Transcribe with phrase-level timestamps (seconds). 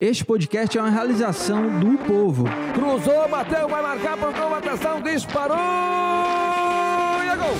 [0.00, 2.42] Este podcast é uma realização do povo.
[2.74, 7.54] Cruzou, bateu, vai marcar, procurou atenção, disparou e é gol!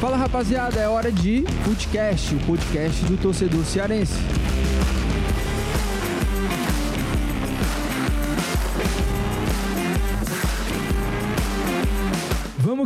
[0.00, 4.14] Fala rapaziada, é hora de Footcast, o podcast do torcedor cearense.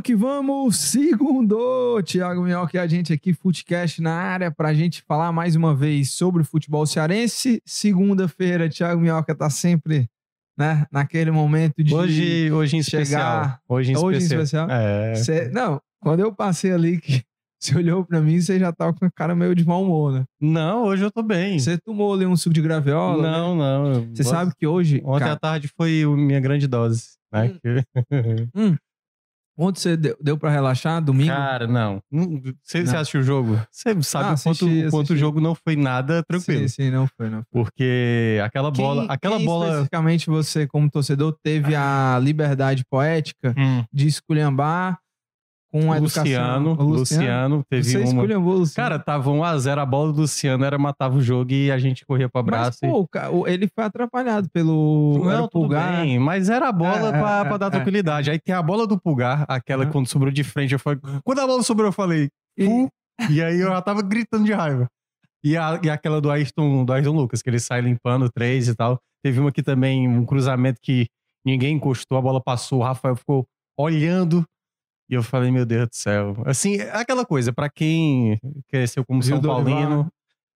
[0.07, 5.33] Que vamos, segundo Thiago Minhoca e a gente aqui, Footcast na área, pra gente falar
[5.33, 7.61] mais uma vez sobre o futebol cearense.
[7.67, 10.09] Segunda-feira, Thiago Minhoca tá sempre,
[10.57, 13.59] né, naquele momento de Hoje, hoje em chegar- especial.
[13.69, 14.69] Hoje em Hoje em especial.
[14.69, 14.71] especial?
[14.71, 15.15] É.
[15.17, 17.25] Cê- não, quando eu passei ali, que
[17.61, 20.25] você olhou pra mim, você já tava com a cara meio de mau humor, né?
[20.41, 21.59] Não, hoje eu tô bem.
[21.59, 23.21] Você tomou ali um suco de graviola?
[23.25, 23.29] né?
[23.39, 24.15] não, não.
[24.15, 27.17] Você sabe que hoje, Ontem cara, à tarde foi minha grande dose.
[27.33, 27.55] Né?
[27.61, 27.83] Que-
[29.57, 31.31] ontem você deu, deu pra relaxar, domingo?
[31.33, 32.01] Cara, não.
[32.11, 32.87] Não- Você, Não.
[32.87, 33.61] você assistiu o jogo?
[33.71, 35.17] Você sabe Ah, o quanto, assisti, o quanto o assisti.
[35.19, 36.61] jogo não foi nada tranquilo.
[36.69, 37.43] Sim, sim, não foi, não.
[37.51, 39.07] Porque aquela Quem- bola.
[39.09, 39.67] aquela quem bola.
[39.69, 44.99] especificamente você, como torcedor, teve a liberdade poética Hum, de esculhambar
[45.81, 46.23] com a educação.
[46.25, 48.23] Luciano, O Luciano, teve Você uma.
[48.25, 48.75] Luciano.
[48.75, 52.29] Cara, tava 1x0 a bola do Luciano, era matava o jogo e a gente corria
[52.33, 52.79] mas, abraço.
[52.85, 56.01] e- pô, ca- o- ele foi atrapalhado pelo era Não, o tudo Pulgar.
[56.03, 58.31] bem, mas era a bola É, pra, é, dar é, tranquilidade.
[58.31, 59.93] Aí tem a bola do Pulgar, aquela Uhum.
[59.93, 60.99] quando sobrou de frente, eu falei...
[61.25, 62.29] Quando a bola sobrou, eu falei...
[62.59, 62.89] Fu,
[63.31, 64.87] e aí eu já tava gritando de raiva.
[65.45, 68.75] E, a, e aquela do Ayrton, do Ayrton Lucas, que ele sai limpando três e
[68.75, 68.99] tal.
[69.25, 71.07] Teve uma aqui também, um cruzamento que
[71.47, 73.47] ninguém encostou, a bola passou, o Rafael ficou
[73.79, 74.45] olhando.
[75.09, 76.37] E eu falei, meu Deus do céu.
[76.45, 80.13] Assim, é aquela coisa, pra quem cresceu como São Dorival, Paulino,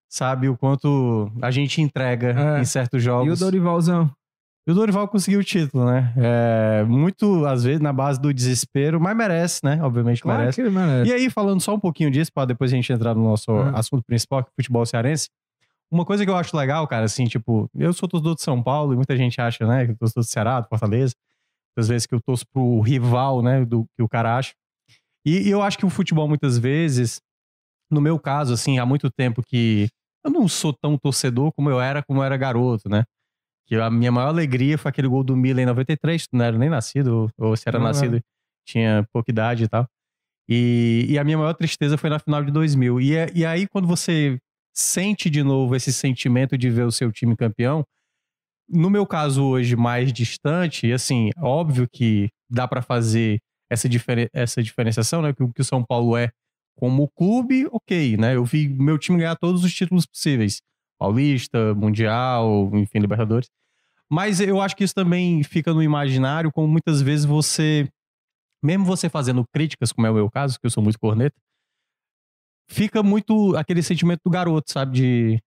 [0.08, 2.60] sabe o quanto a gente entrega É.
[2.60, 3.40] em certos E jogos.
[3.40, 4.10] o Dorivalzão?
[4.66, 6.12] E o Dorival conseguiu o título, né?
[6.16, 9.80] É, muito, às vezes, na base do desespero, mas merece, né?
[9.82, 10.56] Obviamente Claro merece.
[10.56, 11.10] que ele merece.
[11.10, 13.75] E aí, falando só um pouquinho disso, para depois a gente entrar no nosso Uhum.
[13.75, 15.28] assunto principal, que é o futebol cearense.
[15.91, 18.92] Uma coisa que eu acho legal, cara, assim, tipo, eu sou torcedor de São Paulo
[18.92, 21.14] e muita gente acha, né, que eu torcedor do Ceará, do Fortaleza.
[21.76, 24.53] Muitas vezes que eu torço pro rival, né, do que o cara acha.
[25.25, 27.20] E, e eu acho que o futebol, muitas vezes,
[27.91, 29.88] no meu caso, assim, há muito tempo que
[30.25, 33.04] eu não sou tão torcedor como eu era, como eu era garoto, né?
[33.66, 36.58] Que a minha maior alegria foi aquele gol do Milan em 93, tu não era
[36.58, 38.20] nem nascido, ou se era Não, nascido,
[38.66, 39.87] tinha pouca idade e tal.
[40.48, 43.00] E, e a minha maior tristeza foi na final de 2000.
[43.00, 44.38] E, é- e aí, quando você
[44.75, 47.84] sente de novo esse sentimento de ver o seu time campeão,
[48.70, 54.28] no meu caso hoje mais distante, e assim, óbvio que dá pra fazer essa, diferen
[54.32, 55.32] essa diferenciação, né?
[55.32, 56.31] Que o que o São Paulo é
[56.76, 58.36] como clube, ok, né?
[58.36, 60.62] Eu vi meu time ganhar todos os títulos possíveis.
[60.98, 63.48] Paulista, Mundial, enfim, Libertadores.
[64.10, 67.88] Mas eu acho que isso também fica no imaginário, como muitas vezes você,
[68.62, 71.37] mesmo você fazendo críticas, como é o meu caso, que eu sou muito corneta,
[72.69, 74.92] fica muito aquele sentimento do garoto, sabe?
[74.92, 75.42] De,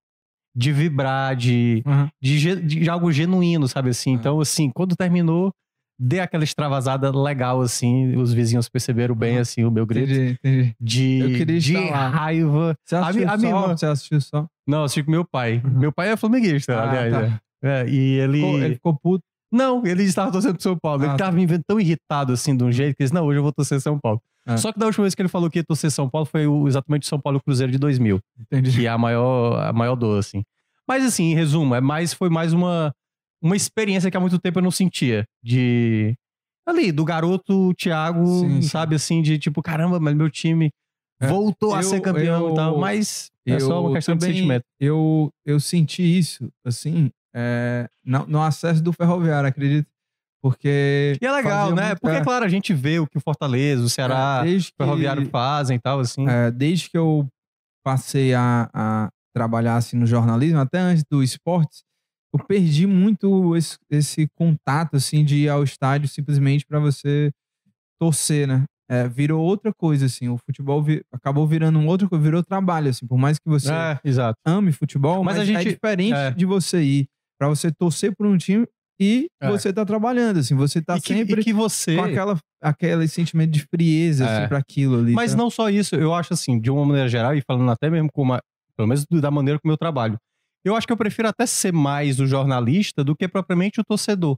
[0.55, 2.09] de vibrar, de, Uhum.
[2.21, 4.11] de, de algo genuíno, sabe assim?
[4.13, 4.15] É.
[4.15, 5.51] Então, assim, quando terminou,
[5.99, 9.41] dê aquela extravasada legal, assim, os vizinhos perceberam bem, Uhum.
[9.41, 10.75] assim, o meu grito Entendi, entendi.
[10.81, 12.75] de, de raiva.
[12.85, 13.63] Você A assistiu a minha só?
[13.63, 14.47] irmã- Você assistiu só?
[14.67, 15.61] Não, assisti com meu pai.
[15.65, 15.79] Uhum.
[15.79, 17.13] Meu pai é flamenguista, Ah, aliás.
[17.13, 17.41] tá.
[17.65, 17.83] é.
[17.83, 18.39] É, e ele...
[18.41, 19.25] Ficou- ele ficou puto.
[19.53, 21.03] Não, ele estava torcendo pro São Paulo.
[21.03, 21.25] Ah, ele tá.
[21.27, 23.43] tava me vendo tão irritado, assim, de um jeito, que ele disse, não, hoje eu
[23.43, 24.21] vou torcer São Paulo.
[24.47, 24.57] É.
[24.57, 26.67] Só que da última vez que ele falou que ia torcer São Paulo foi o,
[26.67, 28.73] exatamente o São Paulo Cruzeiro de 2000 Entendi.
[28.73, 30.43] que é a maior, a maior dor, assim.
[30.89, 32.93] Mas, assim, em resumo, é mais, foi mais uma,
[33.43, 35.25] uma experiência que há muito tempo eu não sentia.
[35.45, 36.15] De.
[36.67, 38.69] Ali, do garoto Thiago, Sim, sim.
[38.69, 40.71] sabe, assim, de tipo, caramba, mas meu time
[41.21, 41.27] É.
[41.29, 42.79] voltou a Eu- ser campeão eu- e tal.
[42.79, 44.63] Mas é só uma questão de também- sentimento.
[44.81, 49.87] Eu, eu senti isso, assim, é, no, no acesso do Ferroviário, acredito.
[50.43, 51.17] Porque.
[51.21, 51.89] E é legal, né?
[51.89, 54.61] muito- Porque, é, claro, a gente vê o que o Fortaleza, o Ceará, é, o
[54.77, 56.27] Ferroviário que, fazem e tal, assim.
[56.29, 57.29] é, desde que eu
[57.85, 61.83] passei a, a trabalhar assim, no jornalismo, até antes do esportes,
[62.35, 67.31] eu perdi muito esse, esse contato assim, de ir ao estádio simplesmente para você
[68.01, 68.65] torcer, né?
[68.91, 70.29] É, virou outra coisa, assim.
[70.29, 73.07] O futebol vi- acabou virando um outro virou trabalho, assim.
[73.07, 73.99] Por mais que você É,
[74.45, 76.31] ame futebol, mas, Mas a é gente- diferente é.
[76.33, 77.09] de você ir
[77.43, 78.65] para você torcer por um time
[79.01, 79.51] e É.
[79.51, 80.55] você tá trabalhando, assim.
[80.55, 81.97] Você tá que, sempre que você.
[81.97, 84.39] com aquela, aquele sentimento de frieza, É.
[84.39, 85.13] assim, para aquilo ali.
[85.13, 85.43] Mas sabe?
[85.43, 88.35] não só isso, eu acho assim, de uma maneira geral, e falando até mesmo como
[88.35, 88.41] a-
[88.77, 90.17] pelo menos da maneira como eu trabalho.
[90.65, 94.37] Eu acho que eu prefiro até ser mais o jornalista do que propriamente o torcedor.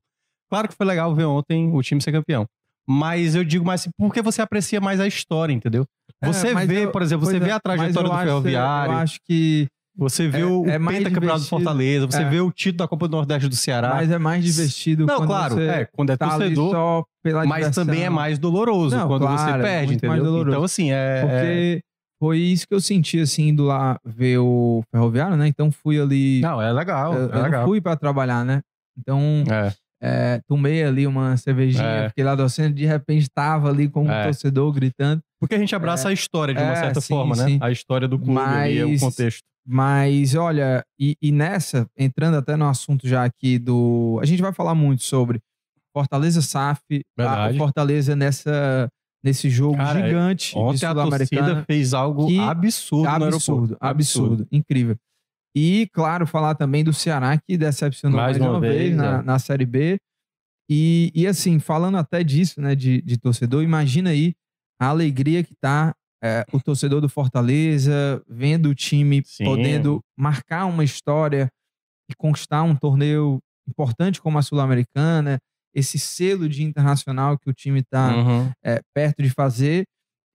[0.49, 2.47] Claro que foi legal ver ontem o time ser campeão.
[2.89, 5.85] Mas eu digo mais assim, porque você aprecia mais a história, entendeu?
[6.23, 8.93] É, Você mas vê, eu- por exemplo, você pois vê é, a trajetória do ferroviário.
[8.95, 9.67] Eu acho que
[9.97, 11.47] Você vê É- o é pentacampeonato do.
[11.47, 12.29] Fortaleza, você É.
[12.29, 13.91] vê o título da Copa do Nordeste do Ceará.
[13.95, 17.87] Mas é mais divertido não, quando claro, é, quando é tá torcedor, mas diversão.
[17.87, 20.25] também é mais doloroso Não, quando claro, você é perde, entendeu?
[20.25, 20.51] doloroso.
[20.51, 20.95] Então, assim, é.
[20.95, 21.81] é- Porque
[22.21, 25.47] foi isso que eu senti, assim, indo lá ver o Ferroviário, né?
[25.47, 26.41] Então fui ali...
[26.41, 27.15] Não, é legal.
[27.15, 27.67] eu, é eu legal.
[27.67, 28.63] fui pra trabalhar, né?
[28.99, 29.73] Então, É.
[30.03, 32.09] é, tomei ali uma cervejinha, É.
[32.09, 34.25] fiquei lá torcendo, de repente tava ali com um É.
[34.25, 35.21] torcedor gritando.
[35.41, 37.45] Porque a gente abraça a história de uma É, certa sim, forma, né?
[37.45, 37.59] sim.
[37.61, 39.43] A história do clube ali, é o Mas- contexto.
[39.67, 44.19] Mas, olha, e, e nessa, entrando até no assunto já aqui do.
[44.23, 45.41] A gente vai falar muito sobre
[45.97, 46.83] Fortaleza SAF,
[47.19, 48.89] a, Fortaleza nessa,
[49.25, 53.77] nesse jogo Cara, gigante Ontem a torcida fez algo que- absurdo, Absurdo, aeroporto.
[53.81, 54.97] absurdo, incrível.
[55.57, 59.21] E, claro, falar também do Ceará, que decepcionou mais, Mais uma, uma vez, vez, na,
[59.21, 59.23] é.
[59.23, 59.99] na Série B.
[60.69, 64.35] E, e, assim, falando até disso, né, de, de torcedor, imagina aí
[64.81, 69.45] a alegria que tá é, o torcedor do Fortaleza, vendo o time Sim.
[69.45, 71.49] podendo marcar uma história
[72.11, 73.39] e conquistar um torneio
[73.69, 75.39] importante como a Sul-Americana,
[75.75, 78.51] esse selo de internacional que o time está Uhum.
[78.65, 79.85] é, perto de fazer.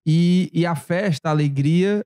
[0.07, 2.03] E, e a festa, a alegria,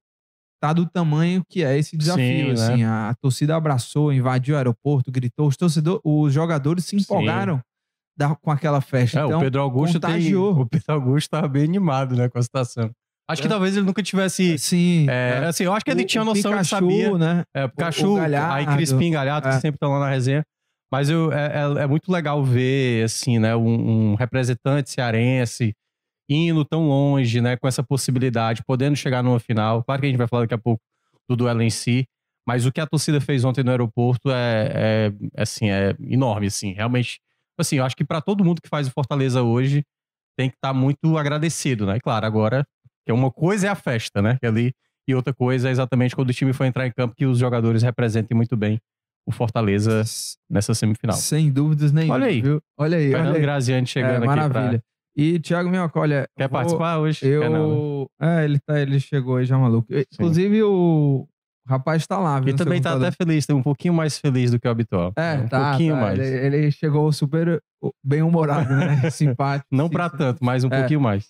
[0.62, 2.24] tá do tamanho que é esse desafio.
[2.26, 2.52] Sim, né?
[2.74, 5.48] assim, a, a torcida abraçou, invadiu o aeroporto, gritou.
[5.48, 6.98] Os torcedores, os jogadores se Sim.
[6.98, 7.62] empolgaram
[8.18, 9.20] da- com aquela festa.
[9.22, 10.60] É, então, o Pedro Augusto tem, contagiou.
[10.62, 12.92] o Pedro Augusto tava bem animado, né, com a situação.
[13.30, 13.50] Acho que É.
[13.50, 15.08] talvez ele nunca tivesse sim.
[15.10, 15.46] é, é.
[15.46, 17.18] assim, eu acho que ele O- tinha o noção, Pikachu, sabia.
[17.18, 17.44] né?
[17.54, 17.72] É, o
[18.16, 18.54] Galhardo.
[18.54, 19.60] aí Crispim Galhardo, que É.
[19.60, 20.44] sempre estão lá na resenha.
[20.92, 21.46] Mas eu, é,
[21.80, 25.74] é- é muito legal ver, assim, né, um, um representante cearense
[26.30, 29.84] indo tão longe, né, com essa possibilidade, podendo chegar numa final.
[29.84, 30.82] Claro que a gente vai falar daqui a pouco
[31.28, 32.06] do duelo em si,
[32.48, 36.74] mas o que a torcida fez ontem no aeroporto é, é, assim, é enorme, assim,
[36.74, 37.20] realmente.
[37.58, 39.84] Assim, eu acho que para todo mundo que faz o Fortaleza hoje
[40.38, 41.98] tem que estar muito agradecido, né?
[41.98, 42.66] E claro, agora,
[43.06, 44.74] que uma coisa é a festa, né, que ali
[45.08, 47.84] e outra coisa é exatamente quando o time for entrar em campo que os jogadores
[47.84, 48.80] representem muito bem
[49.28, 50.02] o Fortaleza
[50.50, 51.16] nessa semifinal.
[51.16, 52.16] Sem dúvidas nenhuma.
[52.16, 52.42] Olha aí.
[52.42, 52.62] Viu?
[52.78, 53.42] Olha aí, olha Fernando aí.
[53.42, 54.70] Graziani É, chegando aqui maravilha.
[54.80, 54.82] pra...
[55.16, 56.28] E Thiago Minhoca, olha.
[56.38, 57.20] Quer vou- participar hoje?
[57.30, 57.58] Não, né?
[57.60, 58.08] Eu.
[58.22, 59.88] É, ele, tá, ele chegou aí já maluco.
[60.14, 61.28] Inclusive, o
[61.68, 62.54] rapaz tá lá, viu?
[62.54, 65.14] E seu também tá até feliz, tá um pouquinho mais feliz do que o habitual.
[65.16, 65.70] É, um tá.
[65.70, 66.02] pouquinho tá.
[66.02, 66.20] mais.
[66.20, 67.62] Ele, ele chegou super
[68.04, 69.10] bem-humorado, né?
[69.12, 69.68] Simpático.
[69.72, 70.18] Não sim, pra sim.
[70.18, 70.80] tanto, mas um É.
[70.80, 71.30] pouquinho mais.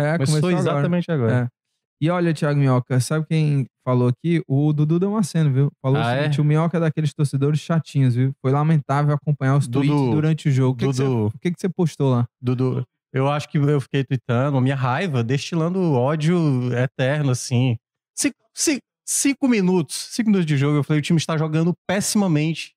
[0.00, 0.58] É, começou agora.
[0.58, 1.44] exatamente agora.
[1.44, 1.60] É.
[2.02, 4.42] E olha, Thiago Minhoca, sabe quem falou aqui?
[4.48, 5.70] O Dudu Damasceno, viu?
[5.82, 6.22] Falou Ah, o é?
[6.22, 8.32] seguinte: o Minhoca é daqueles torcedores chatinhos, viu?
[8.40, 10.72] Foi lamentável acompanhar os Dudu- tweets durante o jogo.
[10.72, 12.26] O que, que, você, Dudu- o que, que você postou lá?
[12.40, 12.82] Dudu,
[13.12, 17.76] eu acho que eu fiquei tweetando, a minha raiva, destilando ódio eterno, assim.
[18.16, 22.72] Cinco, ci- cinco minutos, cinco minutos de jogo, eu falei, o time está jogando pessimamente.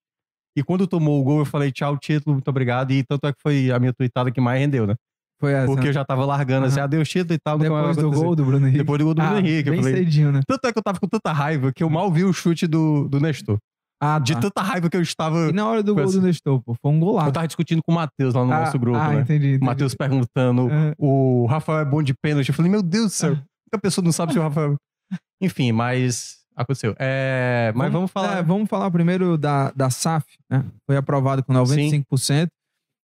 [0.55, 2.91] E quando tomou o gol, eu falei, tchau, título, muito obrigado.
[2.91, 4.95] E tanto é que foi a minha tweetada que mais rendeu, né?
[5.39, 5.65] Foi essa.
[5.65, 6.85] Porque eu já tava largando, assim, Aham.
[6.85, 7.57] adeus, título e tal.
[7.57, 8.77] Depois do gol do Bruno Henrique.
[8.77, 9.69] Depois do gol do Bruno Ah, Henrique.
[9.69, 10.41] Bem falei, cedinho, né?
[10.47, 13.07] tanto é que eu tava com tanta raiva que eu mal vi o chute do,
[13.09, 13.57] do Nestor.
[14.01, 14.39] Ah, De tá.
[14.41, 15.49] tanta raiva que eu estava.
[15.49, 16.19] E na hora do gol assim.
[16.19, 17.29] do Nestor, pô, foi um golaço.
[17.29, 19.21] Eu tava discutindo com o Matheus lá no ah, nosso grupo, ah, né?
[19.21, 19.47] entendi.
[19.47, 19.63] entendi.
[19.63, 20.93] O Matheus perguntando, É.
[20.97, 22.49] o Rafael é bom de pênalti.
[22.49, 23.37] Eu falei, meu Deus do céu,
[23.73, 24.75] a pessoa não sabe se o Rafael.
[25.41, 26.95] Enfim, mas aconteceu.
[26.99, 28.37] É, mas vamos, falar.
[28.39, 30.63] é, vamos falar primeiro da, da SAF, né?
[30.85, 32.47] Foi aprovado com 95%.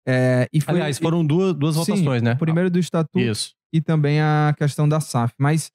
[0.06, 2.36] É, e foi, Aliás, foram duas, duas Sim, votações, né?
[2.36, 3.54] primeiro do estatuto Isso.
[3.72, 5.34] e também a questão da SAF.
[5.38, 5.72] Mas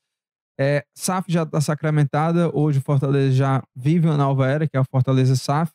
[0.61, 4.81] é, SAF já está sacramentada, hoje o Fortaleza já vive uma nova era, que é
[4.81, 5.73] a Fortaleza SAF.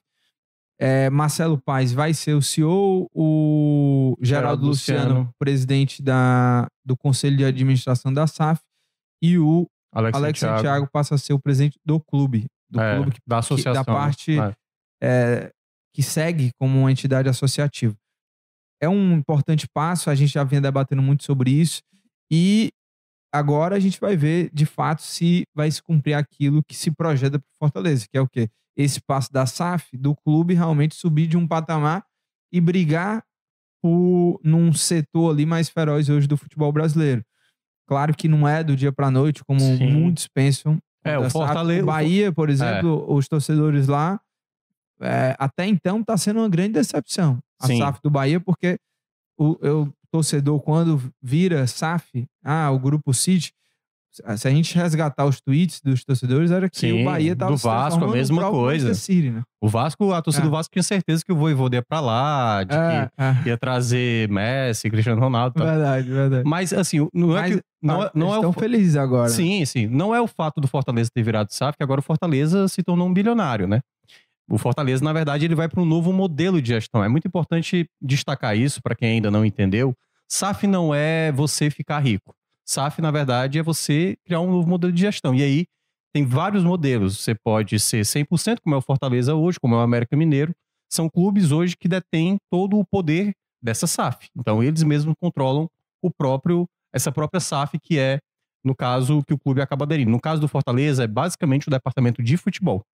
[0.80, 5.36] É, Marcelo Paes vai ser o CEO, o Geraldo, Geraldo Luciano, Luciano.
[5.40, 8.62] presidente da, do Conselho de Administração da SAF,
[9.22, 12.96] e o Alex, Alex Santiago, Santiago passa a ser o presidente do clube, do é,
[12.96, 13.74] clube que, da associação.
[13.74, 14.54] da parte né?
[15.02, 15.52] é,
[15.94, 17.96] que segue como uma entidade associativa.
[18.84, 21.82] É um importante passo, a gente já vinha debatendo muito sobre isso,
[22.32, 22.72] e
[23.32, 27.40] agora a gente vai ver, de fato, se vai se cumprir aquilo que se projeta
[27.40, 28.50] para Fortaleza, que é o quê?
[28.76, 32.04] Esse passo da SAF, do clube realmente subir de um patamar
[32.52, 33.24] e brigar
[33.82, 37.24] por, num setor ali mais feroz hoje do futebol brasileiro.
[37.88, 39.92] Claro que não é do dia para noite, como Sim.
[39.92, 40.78] muitos pensam.
[41.04, 41.30] É, o.
[41.30, 44.20] Fortaleza- O Bahia, por exemplo, os torcedores lá,
[45.02, 47.40] é, até então está sendo uma grande decepção.
[47.64, 47.78] A Sim.
[47.80, 48.78] SAF do Bahia, porque
[49.40, 53.52] o, eu, torcedor, quando vira SAF, ah, o grupo City,
[54.12, 57.58] se a gente resgatar os tweets dos torcedores, era que Sim, o Bahia estava do
[57.58, 58.94] Vasco, a mesma coisa.
[58.94, 59.42] City, né?
[59.60, 60.48] O Vasco, a torcida É.
[60.48, 63.58] do Vasco tinha certeza que o Voivoda ia pra lá, de É, é, que ia
[63.58, 65.66] trazer Messi, Cristiano Ronaldo tal.
[65.66, 66.44] verdade, verdade.
[66.48, 67.62] Mas, assim, não é Mas, que.
[67.82, 68.54] Não, ah, é- não eles é o.
[68.54, 69.30] felizes agora.
[69.30, 69.88] Sim, sim.
[69.88, 73.08] Não é o fato do Fortaleza ter virado SAF, que agora o Fortaleza se tornou
[73.08, 73.82] um bilionário, né?
[74.50, 77.04] O Fortaleza, na verdade, ele vai para um novo modelo de gestão.
[77.04, 79.96] É muito importante destacar isso para quem ainda não entendeu.
[80.28, 82.36] SAF não é você ficar rico.
[82.66, 85.34] SAF, na verdade, é você criar um novo modelo de gestão.
[85.34, 85.66] E aí
[86.14, 87.20] tem vários modelos.
[87.20, 90.54] Você pode ser 100%, como é o Fortaleza hoje, como é o América Mineiro.
[90.90, 94.28] São clubes hoje que detêm todo o poder dessa SAF.
[94.38, 95.70] Então, eles mesmos controlam
[96.02, 98.20] o próprio essa própria SAF, que é,
[98.64, 100.12] no caso, que o clube acaba aderindo.
[100.12, 102.86] No caso do Fortaleza, é basicamente o departamento de futebol.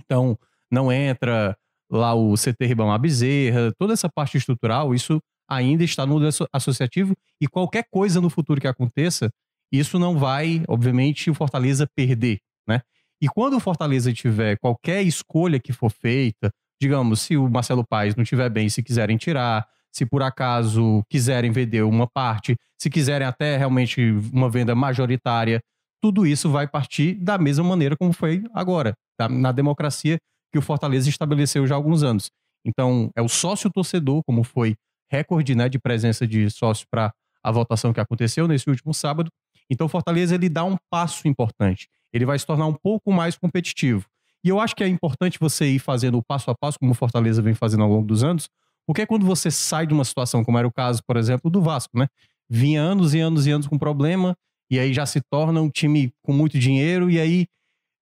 [0.00, 0.36] Então,
[0.70, 1.56] não entra
[1.90, 6.18] lá o CT Ribamar Bezerra, toda essa parte estrutural, isso ainda está no
[6.52, 9.30] associativo e qualquer coisa no futuro que aconteça,
[9.72, 12.82] isso não vai, obviamente, o Fortaleza perder, né?
[13.20, 18.14] E quando o Fortaleza tiver qualquer escolha que for feita, digamos, se o Marcelo Paes
[18.14, 23.26] não tiver bem, se quiserem tirar, se por acaso quiserem vender uma parte, se quiserem
[23.26, 25.60] até realmente uma venda majoritária,
[26.00, 29.28] tudo isso vai partir da mesma maneira como foi agora, tá?
[29.28, 30.18] na democracia
[30.52, 32.30] que o Fortaleza estabeleceu já há alguns anos.
[32.64, 34.76] Então, é o sócio torcedor, como foi
[35.10, 37.12] recorde né, de presença de sócio para
[37.42, 39.30] a votação que aconteceu nesse último sábado.
[39.70, 41.88] Então, o Fortaleza ele dá um passo importante.
[42.12, 44.06] Ele vai se tornar um pouco mais competitivo.
[44.44, 46.94] E eu acho que é importante você ir fazendo o passo a passo, como o
[46.94, 48.48] Fortaleza vem fazendo ao longo dos anos,
[48.86, 51.98] porque quando você sai de uma situação, como era o caso, por exemplo, do Vasco,
[51.98, 52.08] né?
[52.48, 54.34] Vinha anos e anos e anos com problema,
[54.70, 57.46] e aí já se torna um time com muito dinheiro, e aí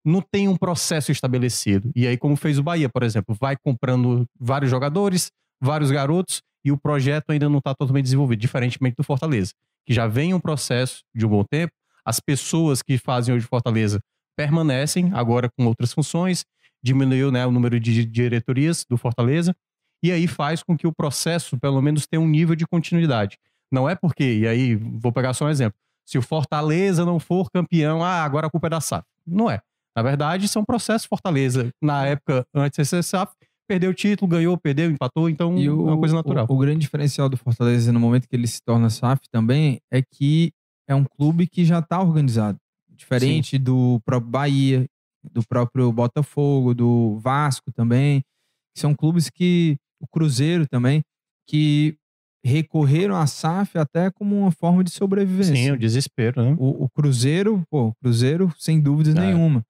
[0.06, 1.92] não tem um processo estabelecido.
[1.96, 6.72] E aí, como fez o Bahia, por exemplo, vai comprando vários jogadores, vários garotos, e
[6.72, 9.52] o projeto ainda não está totalmente desenvolvido, diferentemente do Fortaleza,
[9.86, 11.74] que já vem um processo de um bom tempo.
[12.06, 14.00] As pessoas que fazem hoje Fortaleza
[14.36, 16.46] permanecem, agora com outras funções,
[16.84, 19.56] diminuiu né, o número de diretorias do Fortaleza,
[20.04, 23.40] e aí faz com que o processo, pelo menos, tenha um nível de continuidade.
[23.72, 27.50] Não é porque, e aí vou pegar só um exemplo, se o Fortaleza não for
[27.50, 29.04] campeão, ah, agora a culpa é da SAF.
[29.26, 29.62] Não é.
[29.96, 31.70] Na verdade, isso é um processo Fortaleza.
[31.82, 33.34] Na época, antes de ser SAF,
[33.68, 36.46] perdeu o título, ganhou, perdeu, empatou, então e é uma coisa natural.
[36.50, 40.02] O, o, grande diferencial do Fortaleza no momento que ele se torna SAF também é
[40.02, 40.52] que
[40.88, 42.58] é um clube que já está organizado.
[42.90, 43.64] Diferente Sim.
[43.64, 44.86] do próprio Bahia,
[45.32, 48.22] do próprio Botafogo, do Vasco também.
[48.78, 51.02] São clubes que o Cruzeiro também,
[51.48, 51.98] que
[52.44, 55.56] recorreram à SAF até como uma forma de sobrevivência.
[55.56, 56.56] Sim, o desespero, né?
[56.60, 59.20] O, o Cruzeiro, pô, o Cruzeiro, sem dúvidas é.
[59.20, 59.64] nenhuma.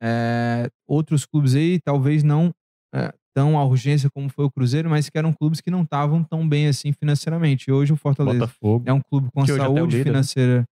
[0.00, 2.52] É, outros clubes aí, talvez não
[2.94, 6.24] é, tão à urgência como foi o Cruzeiro, mas que eram clubes que não estavam
[6.24, 7.68] tão bem assim financeiramente.
[7.68, 10.04] E hoje o Fortaleza Botafogo, é um clube com a é saúde líder, né?
[10.04, 10.64] financeira,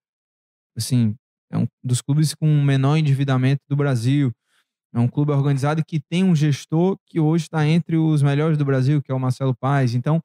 [0.75, 1.15] assim,
[1.51, 4.31] é um dos clubes com o menor endividamento do Brasil.
[4.93, 8.65] É um clube organizado que tem um gestor que hoje está entre os melhores do
[8.65, 9.93] Brasil, que é o Marcelo Paes.
[9.93, 10.21] Então,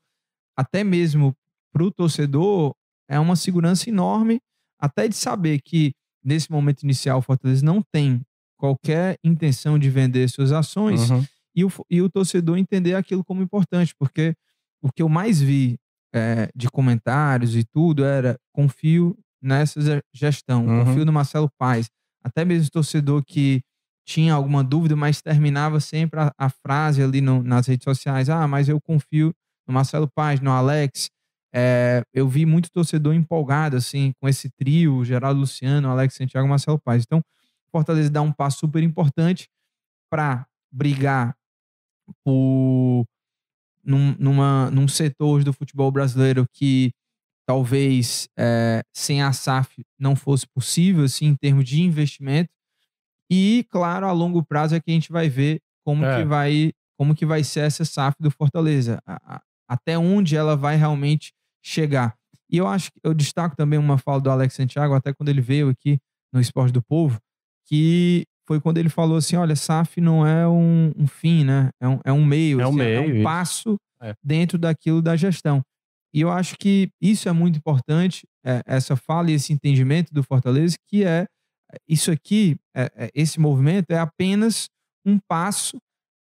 [0.56, 1.34] até mesmo
[1.72, 2.74] para o torcedor,
[3.08, 4.40] é uma segurança enorme,
[4.78, 5.92] até de saber que
[6.24, 8.20] nesse momento inicial o Fortaleza não tem
[8.62, 11.26] qualquer intenção de vender suas ações uhum.
[11.52, 14.36] e, o, e o torcedor entender aquilo como importante, porque
[14.80, 15.76] o que eu mais vi
[16.14, 19.80] é, de comentários e tudo era confio nessa
[20.14, 20.84] gestão, uhum.
[20.84, 21.90] confio no Marcelo Paes.
[22.22, 23.62] Até mesmo torcedor que
[24.06, 28.46] tinha alguma dúvida, mas terminava sempre a, a frase ali no, nas redes sociais: ah,
[28.46, 29.34] mas eu confio
[29.66, 31.10] no Marcelo Paz, no Alex.
[31.52, 36.78] É, eu vi muito torcedor empolgado assim com esse trio, Geraldo Luciano, Alex Santiago, Marcelo
[36.78, 37.02] Paz.
[37.04, 37.20] Então,
[37.72, 39.48] Fortaleza dá um passo super importante
[40.10, 41.34] para brigar
[42.24, 43.04] por
[43.84, 46.92] num, numa, num setor do futebol brasileiro que
[47.46, 52.50] talvez é, sem a SAF não fosse possível, assim, em termos de investimento.
[53.30, 56.18] E, claro, a longo prazo é que a gente vai ver como, é.
[56.18, 59.02] que, vai, como que vai ser essa SAF do Fortaleza.
[59.06, 61.32] A, a, até onde ela vai realmente
[61.64, 62.14] chegar.
[62.50, 65.40] E eu acho que eu destaco também uma fala do Alex Santiago, até quando ele
[65.40, 65.98] veio aqui
[66.32, 67.18] no Esporte do Povo,
[67.72, 71.70] que foi quando ele falou assim: olha, SAF não é um, um fim, né?
[71.80, 74.14] É um, é um meio, é um, assim, meio, é um passo é.
[74.22, 75.62] dentro daquilo da gestão.
[76.14, 80.22] E eu acho que isso é muito importante, é, essa fala e esse entendimento do
[80.22, 81.24] Fortaleza, que é
[81.88, 84.68] isso aqui, é, é, esse movimento é apenas
[85.06, 85.78] um passo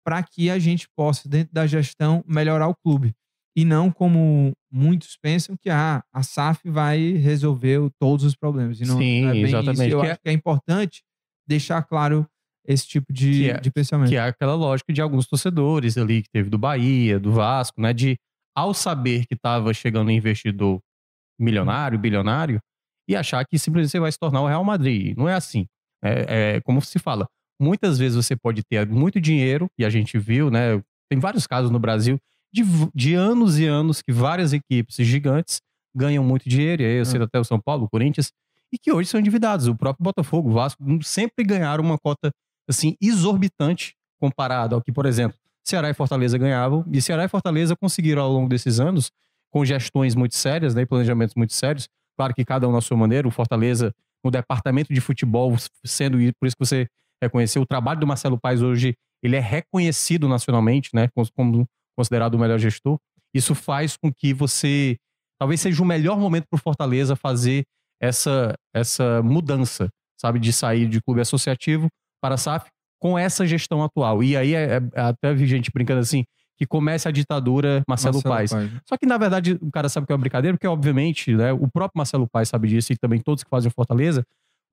[0.05, 3.15] para que a gente possa, dentro da gestão, melhorar o clube.
[3.57, 8.79] E não como muitos pensam que ah, a SAF vai resolver todos os problemas.
[8.81, 9.89] E não, Sim, não é exatamente.
[9.89, 9.97] Isso.
[9.97, 11.03] Eu que acho que é importante
[11.49, 12.27] deixar claro
[12.67, 14.11] esse tipo de, é, de pensamento.
[14.11, 17.93] Que é aquela lógica de alguns torcedores ali, que teve do Bahia, do Vasco, né?
[17.93, 18.19] De,
[18.55, 20.79] ao saber que estava chegando um investidor
[21.41, 22.61] milionário, bilionário,
[23.09, 25.17] e achar que simplesmente você vai se tornar o Real Madrid.
[25.17, 25.67] Não é assim.
[26.05, 27.27] É, é, como se fala.
[27.61, 30.81] Muitas vezes você pode ter muito dinheiro, e a gente viu, né?
[31.11, 32.19] Tem vários casos no Brasil
[32.53, 32.63] de,
[32.95, 35.61] de anos e anos que várias equipes gigantes
[35.97, 38.31] ganham muito dinheiro, e aí eu sei até o São Paulo, o Corinthians,
[38.73, 39.67] e que hoje são endividados.
[39.67, 42.31] O próprio Botafogo, o Vasco, sempre ganharam uma cota
[42.69, 47.77] assim exorbitante comparado ao que, por exemplo, Ceará e Fortaleza ganhavam, e Ceará e Fortaleza
[47.77, 49.11] conseguiram ao longo desses anos,
[49.51, 53.29] com gestões muito sérias, né, planejamentos muito sérios, Claro que cada um na sua maneira,
[53.29, 53.95] o Fortaleza,
[54.25, 56.89] no departamento de futebol, sendo por isso que você
[57.23, 57.61] reconhecer.
[57.61, 61.09] O trabalho do Marcelo Paes hoje, ele é reconhecido nacionalmente, né?
[61.15, 61.65] Como
[61.97, 62.99] considerado o melhor gestor.
[63.33, 64.97] Isso faz com que você.
[65.39, 67.65] Talvez seja o melhor momento para o Fortaleza fazer
[68.01, 69.89] essa, essa mudança,
[70.21, 70.39] sabe?
[70.39, 71.89] De sair de clube associativo
[72.21, 72.69] para a SAF
[73.01, 74.23] com essa gestão atual.
[74.23, 76.25] E aí, é, é, até vi gente brincando assim,
[76.57, 78.51] que comece a ditadura Marcelo, Marcelo Paes.
[78.51, 78.71] Paes.
[78.89, 81.69] Só que, na verdade, o cara sabe que é uma brincadeira, porque, obviamente, né, o
[81.71, 84.25] próprio Marcelo Paes sabe disso, e também todos que fazem Fortaleza,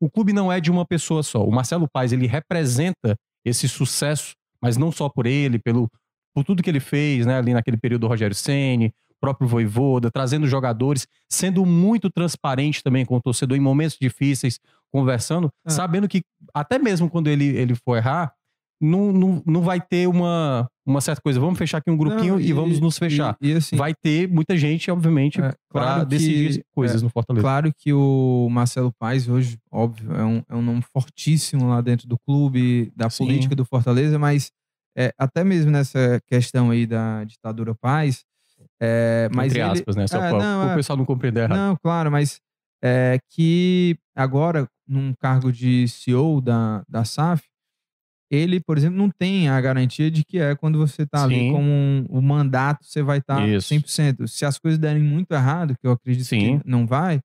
[0.01, 1.45] o clube não é de uma pessoa só.
[1.45, 3.15] O Marcelo Paes, ele representa
[3.45, 5.87] esse sucesso, mas não só por ele, pelo,
[6.33, 8.91] por tudo que ele fez, né, ali naquele período do Rogério Ceni,
[9.25, 14.59] próprio Voivoda, trazendo jogadores, sendo muito transparente também com o torcedor em momentos difíceis,
[14.91, 15.69] conversando, é.
[15.69, 16.21] sabendo que
[16.53, 18.33] até mesmo quando ele, ele for errar,
[18.79, 21.39] não, não, não vai ter uma, uma certa coisa.
[21.39, 23.35] Vamos fechar aqui um grupinho não, e, e, vamos nos fechar.
[23.41, 27.09] E, e assim, vai ter muita gente, obviamente, é, para claro decidir coisas é, no
[27.09, 27.41] Fortaleza.
[27.41, 32.07] Claro que o Marcelo Paes, hoje, óbvio, é um, é um nome fortíssimo lá dentro
[32.07, 33.25] do clube, da Sim.
[33.25, 34.51] política do Fortaleza, mas
[34.97, 38.23] é, até mesmo nessa questão aí da ditadura Paz.
[38.81, 40.07] É, mas Entre aspas, ele, né?
[40.07, 40.75] Só é, para o é.
[40.75, 41.57] pessoal não compreender errado.
[41.57, 42.39] Não, claro, mas
[42.83, 47.43] é, que agora, num cargo de CEO da, da SAF,
[48.29, 51.61] ele, por exemplo, não tem a garantia de que é quando você está ali com
[51.61, 54.27] um, o mandato, você vai estar tá 100%.
[54.27, 56.59] Se as coisas derem muito errado, que eu acredito Sim.
[56.59, 57.19] que não vai,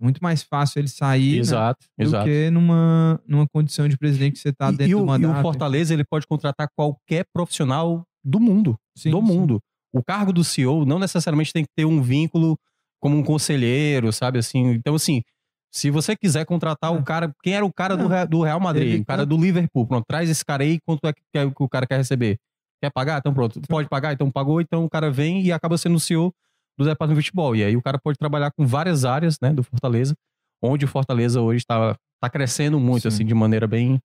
[0.00, 2.24] muito mais fácil ele sair exato, né, do exato.
[2.24, 5.36] que numa, numa condição de presidente que você está dentro e do o, mandato.
[5.36, 8.76] E o Fortaleza ele pode contratar qualquer profissional do mundo.
[8.96, 9.60] Sim, do mundo.
[9.94, 12.58] O cargo do CEO não necessariamente tem que ter um vínculo
[13.00, 14.40] como um conselheiro, sabe?
[14.40, 15.22] assim Então, assim,
[15.70, 16.98] se você quiser contratar é.
[16.98, 19.86] o cara, quem era o cara do, do Real Madrid, ele o cara do Liverpool,
[19.86, 22.38] pronto, traz esse cara aí, quanto é que, que o cara quer receber?
[22.82, 23.18] Quer pagar?
[23.18, 24.12] Então pronto, pode pagar?
[24.12, 26.34] Então pagou, então o cara vem e acaba sendo o CEO
[26.76, 27.54] do departamento de futebol.
[27.54, 30.16] E aí o cara pode trabalhar com várias áreas, né, do Fortaleza,
[30.60, 33.08] onde o Fortaleza hoje está tá crescendo muito, Sim.
[33.08, 34.00] assim, de maneira bem...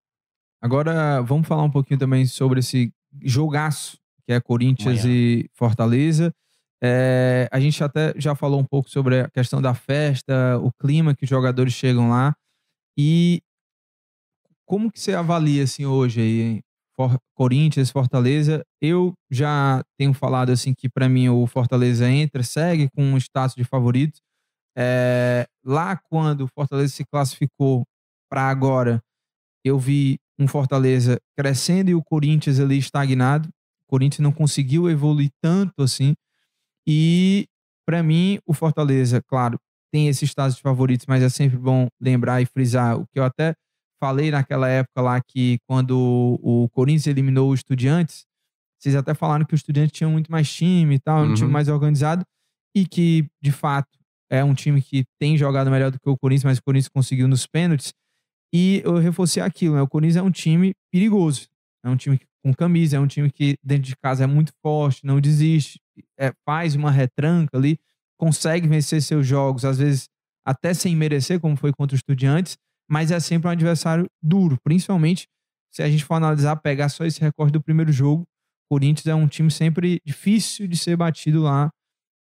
[0.62, 2.92] Agora, vamos falar um pouquinho também sobre esse
[3.24, 3.98] jogaço
[4.30, 5.18] que é Corinthians Amanhã.
[5.18, 6.32] e Fortaleza.
[6.84, 11.16] É, a gente até já falou um pouco sobre a questão da festa, o clima
[11.16, 12.36] que os jogadores chegam lá.
[12.96, 13.42] E
[14.68, 16.62] como que você avalia assim hoje aí,
[16.96, 18.64] For, Corinthians, Fortaleza?
[18.80, 23.56] Eu já tenho falado assim que para mim o Fortaleza entra, segue com um status
[23.56, 24.20] de favorito.
[24.78, 27.84] É, lá quando o Fortaleza se classificou
[28.30, 29.02] para agora,
[29.66, 33.50] eu vi um Fortaleza crescendo e o Corinthians ali estagnado.
[33.90, 36.14] O Corinthians não conseguiu evoluir tanto assim.
[36.88, 37.48] E,
[37.88, 39.60] para mim, o Fortaleza, claro,
[39.92, 43.24] tem esse status de favoritos, mas é sempre bom lembrar e frisar o que eu
[43.24, 43.56] até
[44.00, 48.26] falei naquela época lá que quando o Corinthians eliminou o Estudiantes,
[48.80, 51.32] vocês até falaram que o Estudiantes tinha muito mais time e tal, uhum.
[51.32, 51.54] um time uhum.
[51.54, 52.24] mais organizado
[52.76, 53.90] e que, de fato,
[54.30, 57.28] é um time que tem jogado melhor do que o Corinthians, mas o Corinthians conseguiu
[57.28, 57.94] nos pênaltis.
[58.54, 59.82] E eu reforcei aquilo, né?
[59.82, 61.48] O Corinthians é um time perigoso.
[61.84, 65.06] É um time com camisa, é um time que dentro de casa é muito forte,
[65.06, 65.80] não desiste,
[66.18, 67.80] é, faz uma retranca ali,
[68.18, 70.10] consegue vencer seus jogos, às vezes
[70.46, 72.58] até sem merecer, como foi contra os Estudiantes,
[72.90, 75.28] mas é sempre um adversário duro, principalmente
[75.72, 78.28] se a gente for analisar, pegar só esse recorde do primeiro jogo.
[78.70, 81.70] Corinthians é um time sempre difícil de ser batido lá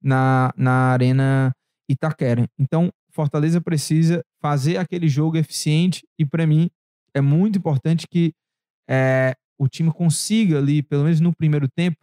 [0.01, 1.53] na, na Arena
[1.89, 2.45] Itaquera.
[2.59, 6.69] Então, Fortaleza precisa fazer aquele jogo eficiente e, para mim,
[7.13, 8.33] é muito importante que
[8.89, 11.97] é, o time consiga ali, pelo menos no primeiro tempo,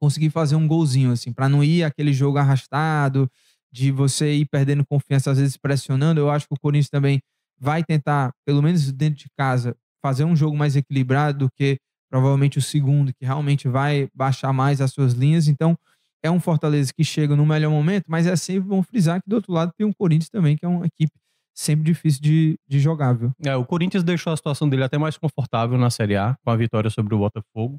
[0.00, 3.30] conseguir fazer um golzinho, assim, para não ir aquele jogo arrastado,
[3.72, 6.20] de você ir perdendo confiança, às vezes pressionando.
[6.20, 7.20] Eu acho que o Corinthians também
[7.58, 11.78] vai tentar, pelo menos dentro de casa, fazer um jogo mais equilibrado do que
[12.10, 15.46] provavelmente o segundo, que realmente vai baixar mais as suas linhas.
[15.46, 15.78] Então,
[16.22, 19.36] é um Fortaleza que chega no melhor momento, mas é sempre bom frisar que do
[19.36, 21.12] outro lado tem um Corinthians também, que é uma equipe
[21.60, 23.32] sempre difícil de, de jogar, viu?
[23.44, 26.56] É, o Corinthians deixou a situação dele até mais confortável na Série A, com a
[26.56, 27.78] vitória sobre o Botafogo.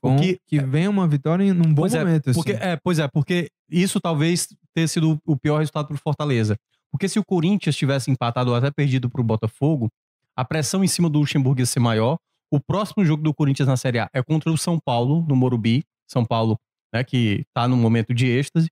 [0.00, 2.32] Com porque, que vem uma vitória num bom é, momento.
[2.32, 2.62] Porque, assim.
[2.62, 6.56] é, pois é, porque isso talvez tenha sido o pior resultado para o Fortaleza.
[6.90, 9.88] Porque se o Corinthians tivesse empatado ou até perdido para o Botafogo,
[10.36, 12.16] a pressão em cima do Luxemburgo ia ser maior.
[12.50, 15.82] O próximo jogo do Corinthians na Série A é contra o São Paulo, no Morumbi.
[16.08, 16.56] São Paulo,
[16.92, 18.68] né, que está num momento de êxtase.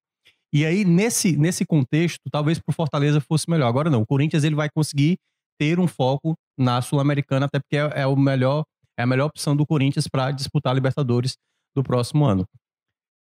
[0.52, 3.68] E aí, nesse, nesse contexto, talvez para o Fortaleza fosse melhor.
[3.68, 5.18] Agora não, o Corinthians ele vai conseguir
[5.58, 8.64] ter um foco na Sul-Americana, até porque é, é, o melhor,
[8.96, 11.36] é a melhor opção do Corinthians para disputar a Libertadores
[11.74, 12.46] do próximo ano.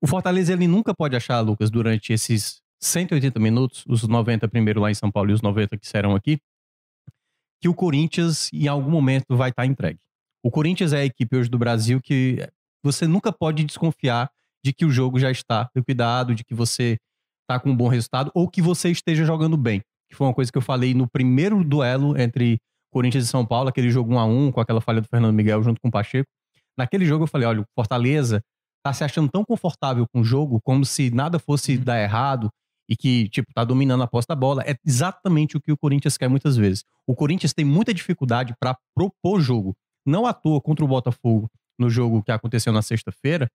[0.03, 4.91] O Fortaleza ele nunca pode achar, Lucas, durante esses 180 minutos, os 90 primeiro lá
[4.91, 6.39] em São Paulo e os 90 que serão aqui,
[7.61, 9.99] que o Corinthians em algum momento vai estar tá entregue.
[10.43, 12.49] O Corinthians é a equipe hoje do Brasil que
[12.83, 14.31] você nunca pode desconfiar
[14.65, 16.99] de que o jogo já está liquidado, de que você
[17.51, 19.81] está com um bom resultado ou que você esteja jogando bem.
[20.09, 22.59] Que foi uma coisa que eu falei no primeiro duelo entre
[22.93, 25.63] Corinthians e São Paulo, aquele jogo 1 a 1 com aquela falha do Fernando Miguel
[25.63, 26.29] junto com o Pacheco.
[26.79, 28.41] Naquele jogo eu falei, olha, o Fortaleza
[28.85, 31.85] tá se achando tão confortável com o jogo, como se nada fosse Uhum.
[31.85, 32.49] dar errado
[32.89, 34.65] e que, tipo, tá dominando a posse da bola.
[34.67, 36.83] É exatamente o que o Corinthians quer muitas vezes.
[37.07, 39.75] O Corinthians tem muita dificuldade para propor jogo.
[40.05, 43.49] Não à toa contra o Botafogo, no jogo que aconteceu na sexta-feira,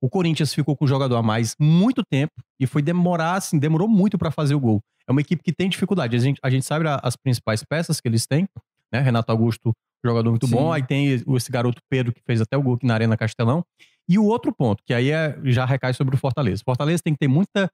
[0.00, 3.88] o Corinthians ficou com o jogador a mais muito tempo e foi demorar, assim, demorou
[3.88, 4.80] muito para fazer o gol.
[5.06, 6.16] É uma equipe que tem dificuldade.
[6.16, 8.48] A gente, a gente sabe as principais peças que eles têm,
[8.92, 9.00] né?
[9.00, 9.72] Renato Augusto,
[10.04, 10.54] jogador muito Sim.
[10.54, 10.72] bom.
[10.72, 13.64] Aí tem esse garoto Pedro, que fez até o gol aqui na Arena Castelão.
[14.08, 16.62] E o outro ponto, que aí é- já recai sobre o Fortaleza.
[16.64, 17.70] Fortaleza tem que ter muita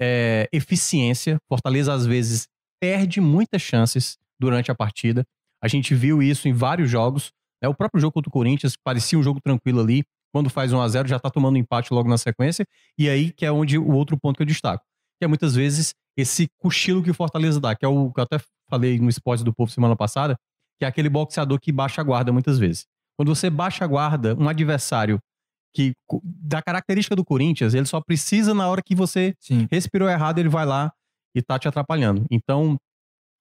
[0.00, 1.38] é, eficiência.
[1.48, 2.48] Fortaleza, às vezes,
[2.80, 5.24] perde muitas chances durante a partida.
[5.62, 7.30] A gente viu isso em vários jogos.
[7.62, 7.68] né?
[7.68, 10.02] O próprio jogo contra o Corinthians parecia um jogo tranquilo ali.
[10.32, 12.66] Quando faz 1 a 0 já tá tomando empate logo na sequência.
[12.98, 14.84] E aí que é onde o outro ponto que eu destaco.
[15.18, 18.24] Que é muitas vezes esse cochilo que o Fortaleza dá, que é o que eu
[18.24, 20.36] até falei no esporte do povo semana passada,
[20.78, 22.86] que é aquele boxeador que baixa a guarda muitas vezes.
[23.16, 25.20] Quando você baixa a guarda, um adversário
[25.74, 25.92] que,
[26.22, 29.66] da característica do Corinthians, ele só precisa na hora que você Sim.
[29.70, 30.92] respirou errado, ele vai lá
[31.34, 32.26] e tá te atrapalhando.
[32.30, 32.78] Então,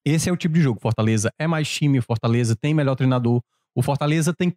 [0.06, 0.80] esse é o tipo de jogo.
[0.80, 3.42] Fortaleza é mais time, o Fortaleza tem melhor treinador,
[3.76, 4.54] o Fortaleza tem,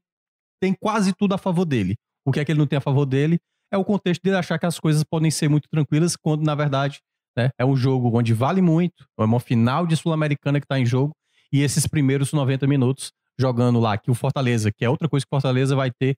[0.61, 1.97] tem quase tudo a favor dele.
[2.25, 3.39] O que é que ele não tem a favor dele
[3.73, 7.01] é o contexto dele achar que as coisas podem ser muito tranquilas, quando na verdade
[7.37, 10.87] né, é um jogo onde vale muito, é uma final de Sul-Americana que tá em
[10.87, 11.13] jogo,
[11.53, 15.29] e esses primeiros 90 minutos jogando lá, que o Fortaleza, que é outra coisa que
[15.29, 16.17] o Fortaleza vai ter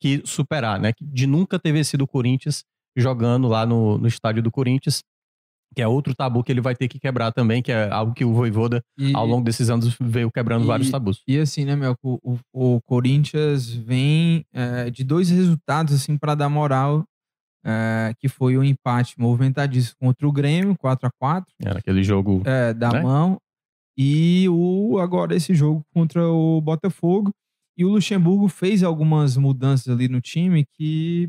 [0.00, 0.92] que superar, né?
[1.00, 2.64] De nunca ter vencido o Corinthians
[2.96, 5.02] jogando lá no, no estádio do Corinthians,
[5.74, 8.24] que é outro tabu que ele vai ter que quebrar também, que é algo que
[8.24, 11.22] o Voivoda, E, ao longo desses anos, veio quebrando e- vários tabus.
[11.26, 11.96] e assim, né, Mel?
[12.02, 17.04] O, o, Corinthians vem é, de dois resultados, assim, para dar moral,
[17.64, 22.42] é, que foi o empate movimentadíssimo contra o Grêmio, 4 a 4 Era aquele jogo.
[22.44, 23.02] é, da Né?
[23.02, 23.38] mão.
[23.96, 27.30] E o agora esse jogo contra o Botafogo.
[27.76, 31.28] E o Luxemburgo fez algumas mudanças ali no time que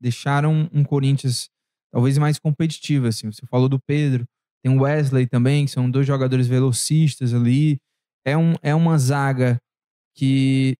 [0.00, 1.48] deixaram um Corinthians
[1.92, 3.06] talvez mais competitivo.
[3.06, 3.30] Assim.
[3.30, 4.24] Você falou do Pedro,
[4.64, 7.78] tem o Wesley também, que são dois jogadores velocistas ali.
[8.24, 9.58] É, um, é uma zaga
[10.16, 10.74] que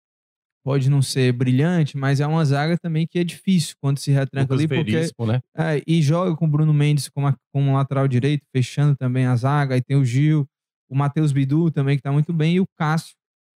[0.64, 4.55] pode não ser brilhante, mas é uma zaga também que é difícil quando se retranca
[4.55, 5.40] Lucas ali, porque né?
[5.57, 9.35] é, e joga com o Bruno Mendes como, a- como lateral direito, fechando também a
[9.35, 9.75] zaga.
[9.75, 10.46] Aí tem o Gil,
[10.88, 13.14] o Matheus Bidu também, que tá muito bem, e o Cássio,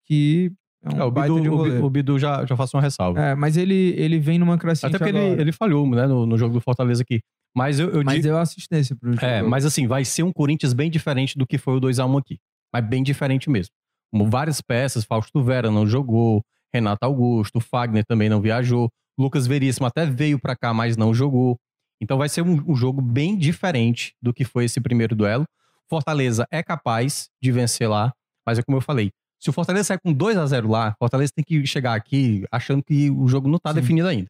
[0.07, 0.51] que
[0.83, 1.49] é um É, o Bidu, de
[1.83, 3.21] o Bidu já, já faço uma ressalva.
[3.21, 5.41] É, mas ele, ele vem numa crescente Até porque ele, agora.
[5.43, 7.21] ele falhou, né, no, no jogo do Fortaleza aqui.
[7.57, 8.25] Mas eu, eu mas digo.
[8.25, 9.51] deu assistência pro É, jogo.
[9.51, 12.39] mas assim, vai ser um Corinthians bem diferente do que foi o 2x1 aqui.
[12.73, 13.73] Mas bem diferente mesmo.
[14.11, 19.87] Como várias peças, Fausto Vera não jogou, Renato Augusto, Fagner também não viajou, Lucas Veríssimo
[19.87, 21.57] até veio pra cá, mas não jogou.
[22.01, 25.45] Então vai ser um, um jogo bem diferente do que foi esse primeiro duelo.
[25.89, 28.13] Fortaleza é capaz de vencer lá,
[28.45, 31.31] mas é como eu falei, se o Fortaleza sair com 2 a 0 lá, Fortaleza
[31.35, 33.81] tem que chegar aqui achando que o jogo não tá Sim.
[33.81, 34.27] definido ainda.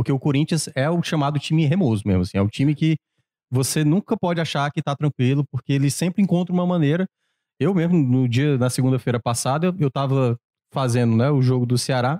[0.00, 2.96] Porque o Corinthians é o chamado time remoso mesmo, assim, é o time que
[3.50, 7.06] você nunca pode achar que tá tranquilo, porque ele sempre encontra uma maneira.
[7.60, 10.38] Eu mesmo, no dia, na segunda-feira passada, eu, eu tava
[10.72, 12.18] fazendo né, o jogo do Ceará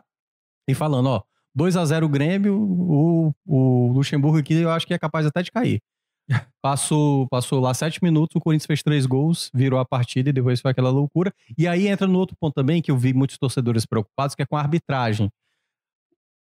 [0.69, 1.23] e falando, ó,
[1.55, 5.43] 2 a 0 o Grêmio, o, o Luxemburgo aqui eu acho que é capaz até
[5.43, 5.81] de cair.
[6.61, 10.61] Passou, passou lá sete minutos, o Corinthians fez três gols, virou a partida e depois
[10.61, 11.33] foi aquela loucura.
[11.57, 14.47] E aí entra no outro ponto também, que eu vi muitos torcedores preocupados, que é
[14.47, 15.31] com a arbitragem.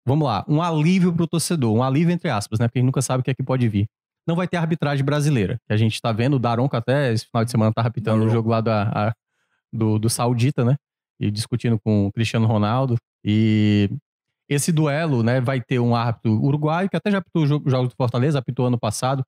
[0.05, 2.67] Vamos lá, um alívio pro torcedor, um alívio entre aspas, né?
[2.67, 3.88] Porque a gente nunca sabe o que é que pode vir.
[4.27, 7.43] Não vai ter arbitragem brasileira, que a gente tá vendo, o Daronco até esse final
[7.45, 9.13] de semana tá apitando o jogo lá da, a-
[9.71, 10.75] do, do Saudita, né?
[11.19, 12.95] E discutindo com o Cristiano Ronaldo.
[13.23, 13.89] E
[14.47, 17.89] esse duelo, né, vai ter um árbitro uruguaio, que até já apitou os jo- jogos
[17.89, 19.23] do Fortaleza, apitou ano passado,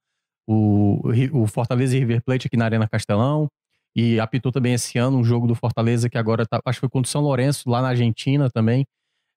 [0.47, 1.01] o,
[1.33, 3.47] o Fortaleza e River Plate aqui na Arena Castelão.
[3.95, 6.89] E apitou também esse ano um jogo do Fortaleza que agora tá, acho que foi
[6.89, 8.85] contra o São Lourenço, lá na Argentina também.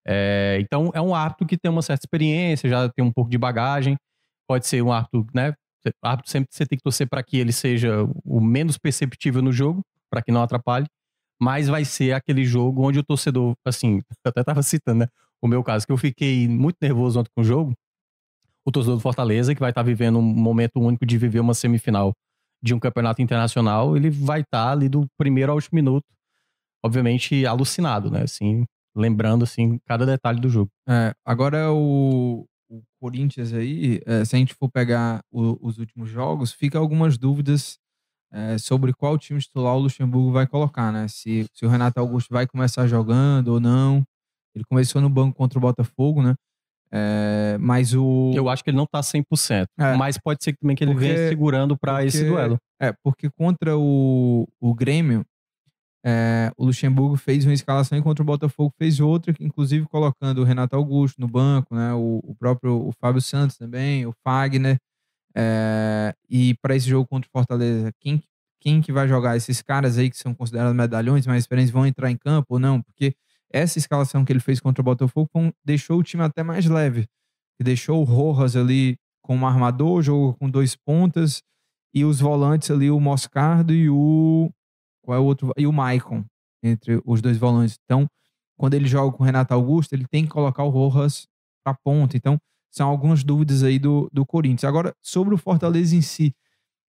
[0.07, 3.39] É, então é um árbitro que tem uma certa experiência, já tem um pouco de
[3.39, 3.97] bagagem.
[4.49, 5.55] Pode ser um árbitro, né?
[6.03, 9.83] Árbitro sempre você tem que torcer para que ele seja o menos perceptível no jogo,
[10.11, 10.87] para que não atrapalhe.
[11.41, 15.09] Mas vai ser aquele jogo onde o torcedor, assim, eu até tava citando, né?
[15.43, 17.75] O meu caso, que eu fiquei muito nervoso ontem com o jogo.
[18.67, 22.15] O torcedor do Fortaleza, que vai estar vivendo um momento único de viver uma semifinal
[22.63, 26.05] de um campeonato internacional, ele vai estar ali do primeiro ao último minuto,
[26.83, 28.23] obviamente alucinado, né?
[28.23, 28.65] Assim,
[28.97, 30.71] lembrando assim cada detalhe do jogo.
[30.89, 36.09] É, agora o, o Corinthians aí, é, se a gente for pegar o- os últimos
[36.11, 37.79] jogos, fica algumas dúvidas
[38.33, 41.07] é, sobre qual time titular o Luxemburgo vai colocar, né?
[41.09, 44.03] Se, se o Renato Augusto vai começar jogando ou não.
[44.55, 46.35] Ele começou no banco contra o Botafogo, né?
[46.93, 48.33] É, mas o.
[48.35, 49.97] Eu acho que ele não tá 100%, É.
[49.97, 52.57] mas pode ser também que ele Porque- venha segurando para esse duelo.
[52.81, 55.25] É, porque contra o, o Grêmio,
[56.05, 60.45] É, o Luxemburgo fez uma escalação e contra o Botafogo fez outra, inclusive colocando o
[60.45, 61.95] Renato Augusto no banco, né?
[61.95, 64.79] O, o próprio o Fábio Santos também, o Fagner.
[65.37, 68.23] É, e para esse jogo contra o Fortaleza, quem,
[68.61, 69.37] quem que vai jogar?
[69.37, 72.83] Esses caras aí que são considerados medalhões mais experientes vão entrar em campo ou não?
[72.83, 73.15] Porque
[73.51, 75.31] essa escalação que ele fez contra o Botafogo
[75.65, 77.07] deixou o time até mais leve.
[77.57, 81.43] Que deixou o Rojas ali como armador, jogou com dois pontas,
[81.95, 84.51] e os volantes ali, o Moscardo e o.
[85.05, 85.53] Qual é o outro?
[85.57, 86.25] E o Maicon,
[86.63, 87.79] entre os dois volantes.
[87.85, 88.09] Então,
[88.57, 91.27] quando ele joga com o Renato Augusto, ele tem que colocar o Rojas
[91.63, 92.17] para ponta.
[92.17, 92.39] Então,
[92.71, 94.65] são algumas dúvidas aí do, do Corinthians.
[94.65, 96.35] Agora, sobre o Fortaleza em si,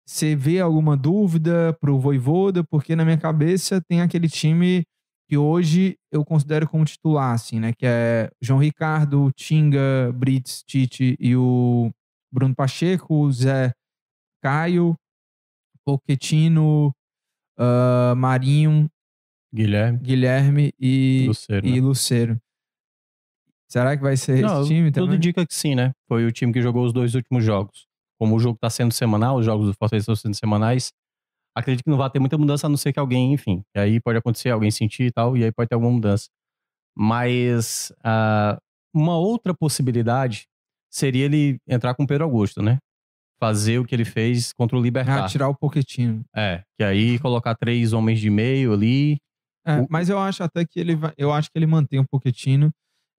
[0.07, 2.65] você vê alguma dúvida pro Voivoda?
[2.65, 4.85] Porque na minha cabeça tem aquele time
[5.29, 7.73] que hoje eu considero como titular, assim, né?
[7.73, 11.93] Que é João Ricardo, Tinga, Brits, Tite e o
[12.33, 13.73] Bruno Pacheco, Zé
[14.43, 14.97] Caio,
[15.85, 16.93] Pochettino,
[17.61, 18.91] uh, Marinho,
[19.53, 21.67] Guilherme, Guilherme e Luceiro.
[21.67, 21.81] E né?
[21.81, 22.41] Luceiro.
[23.69, 25.17] Será que vai ser Não, esse time tudo também?
[25.17, 25.93] indica que sim, né?
[26.09, 27.87] Foi o time que jogou os dois últimos jogos.
[28.19, 30.93] Como o jogo tá sendo semanal, os jogos do Fortaleza estão sendo semanais,
[31.57, 34.01] acredito que não vai ter muita mudança, a não ser que alguém, enfim, e aí
[34.01, 36.29] pode acontecer, alguém sentir e tal, e aí pode ter alguma mudança.
[36.97, 38.61] Mas uh,
[38.93, 40.47] uma outra possibilidade
[40.91, 42.79] seria ele entrar com o Pedro Augusto, né?
[43.41, 45.25] Fazer o que ele fez contra o Libertar.
[45.25, 46.23] Ah, tirar o Pochettino.
[46.37, 49.17] É, que aí colocar três homens de meio ali.
[49.67, 52.05] É, O- mas eu acho até que ele vai, eu acho que ele mantém um
[52.05, 52.71] Pochettino.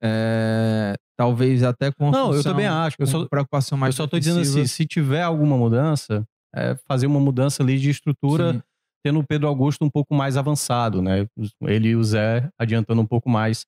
[0.04, 2.96] é, talvez até com Não, eu função, também acho.
[3.00, 6.24] Eu só, preocupação mais eu só tô dizendo assim, se tiver alguma mudança,
[6.56, 8.62] é fazer uma mudança ali de estrutura, Sim.
[9.06, 11.28] tendo o Pedro Augusto um pouco mais avançado, né?
[11.62, 13.64] Ele e o Zé adiantando um pouco mais.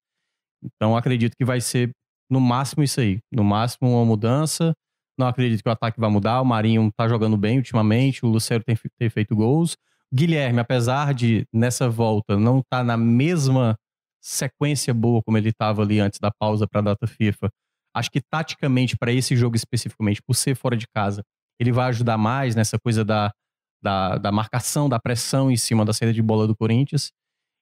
[0.64, 1.92] Então acredito que vai ser
[2.30, 3.20] no máximo isso aí.
[3.32, 4.74] No máximo uma mudança.
[5.18, 6.42] Não acredito que o ataque vai mudar.
[6.42, 8.26] O Marinho tá jogando bem ultimamente.
[8.26, 9.78] O Lucero tem, tem feito gols.
[10.14, 13.76] Guilherme, apesar de nessa volta não estar tá na mesma
[14.22, 17.50] sequência boa como ele estava ali antes da pausa para a data FIFA,
[17.96, 21.24] acho que taticamente para esse jogo especificamente, por ser fora de casa,
[21.60, 23.34] ele vai ajudar mais nessa coisa da,
[23.82, 27.12] da, da marcação, da pressão em cima da saída de bola do Corinthians.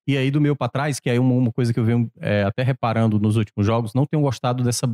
[0.07, 2.43] E aí, do meu para trás, que é uma, uma coisa que eu venho é,
[2.43, 4.87] até reparando nos últimos jogos, não tenho gostado dessa,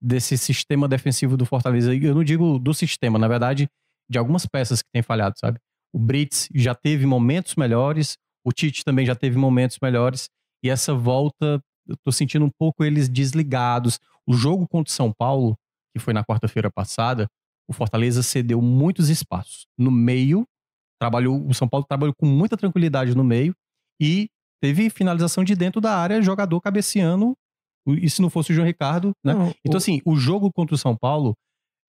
[0.00, 1.94] desse sistema defensivo do Fortaleza.
[1.94, 3.68] Eu não digo do sistema, na verdade,
[4.08, 5.58] de algumas peças que tem falhado, sabe?
[5.92, 10.28] O Brits já teve momentos melhores, o Tite também já teve momentos melhores,
[10.62, 13.98] e essa volta, eu tô sentindo um pouco eles desligados.
[14.26, 15.56] O jogo contra o São Paulo,
[15.94, 17.26] que foi na quarta-feira passada,
[17.68, 19.66] o Fortaleza cedeu muitos espaços.
[19.78, 20.46] No meio,
[21.00, 23.54] trabalhou, o São Paulo trabalhou com muita tranquilidade no meio
[24.00, 24.28] e
[24.60, 27.36] teve finalização de dentro da área, jogador cabeceando.
[27.94, 29.34] E se não fosse o João Ricardo, né?
[29.34, 31.34] Não, Então, o- assim, o jogo contra o São Paulo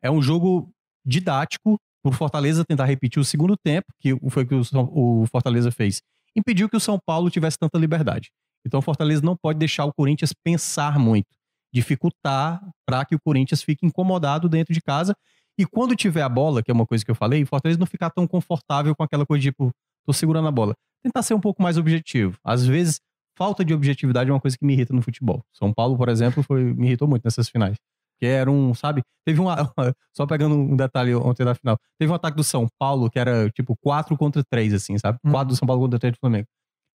[0.04, 0.70] é um jogo
[1.06, 6.02] didático por Fortaleza tentar repetir o segundo tempo, que foi o que o Fortaleza fez.
[6.36, 8.30] Impediu que o São Paulo tivesse tanta liberdade.
[8.66, 11.28] Então, o Fortaleza não pode deixar o Corinthians pensar muito,
[11.74, 15.16] dificultar para que o Corinthians fique incomodado dentro de casa.
[15.58, 17.88] E quando tiver a bola, que é uma coisa que eu falei, o Fortaleza não
[17.88, 19.72] ficar tão confortável com aquela coisa de, tipo,
[20.06, 20.74] tô segurando a bola.
[21.04, 22.38] Tentar ser um pouco mais objetivo.
[22.44, 23.00] Às vezes,
[23.38, 25.44] falta de objetividade é uma coisa que me irrita no futebol.
[25.54, 27.78] São Paulo, por exemplo, foi, me irritou muito nessas finais.
[28.20, 29.04] Que era um, sabe?
[29.24, 29.46] Teve um.
[30.12, 31.78] Só pegando um detalhe ontem da final.
[32.00, 35.20] Teve um ataque do São Paulo que era tipo 4 contra 3, assim, sabe?
[35.24, 35.32] Hum.
[35.32, 36.48] 4 do São Paulo contra 3 do Flamengo.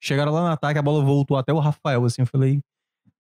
[0.03, 2.23] Chegaram lá no ataque, a bola voltou até o Rafael, assim.
[2.23, 2.61] Eu falei,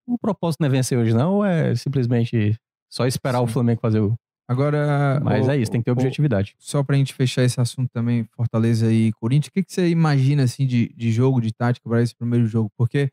[0.04, 1.36] o propósito não é vencer hoje, não?
[1.36, 2.56] Ou é simplesmente
[2.90, 3.52] só esperar o Sim.
[3.52, 4.16] Flamengo fazer o.
[4.52, 5.20] Agora.
[5.24, 6.54] Mas o- é isso, tem que ter o- objetividade.
[6.58, 10.44] só pra gente fechar esse assunto também, Fortaleza e Corinthians, o que, que você imagina
[10.44, 12.70] assim de, de jogo, de tática para esse primeiro jogo?
[12.76, 13.10] Porque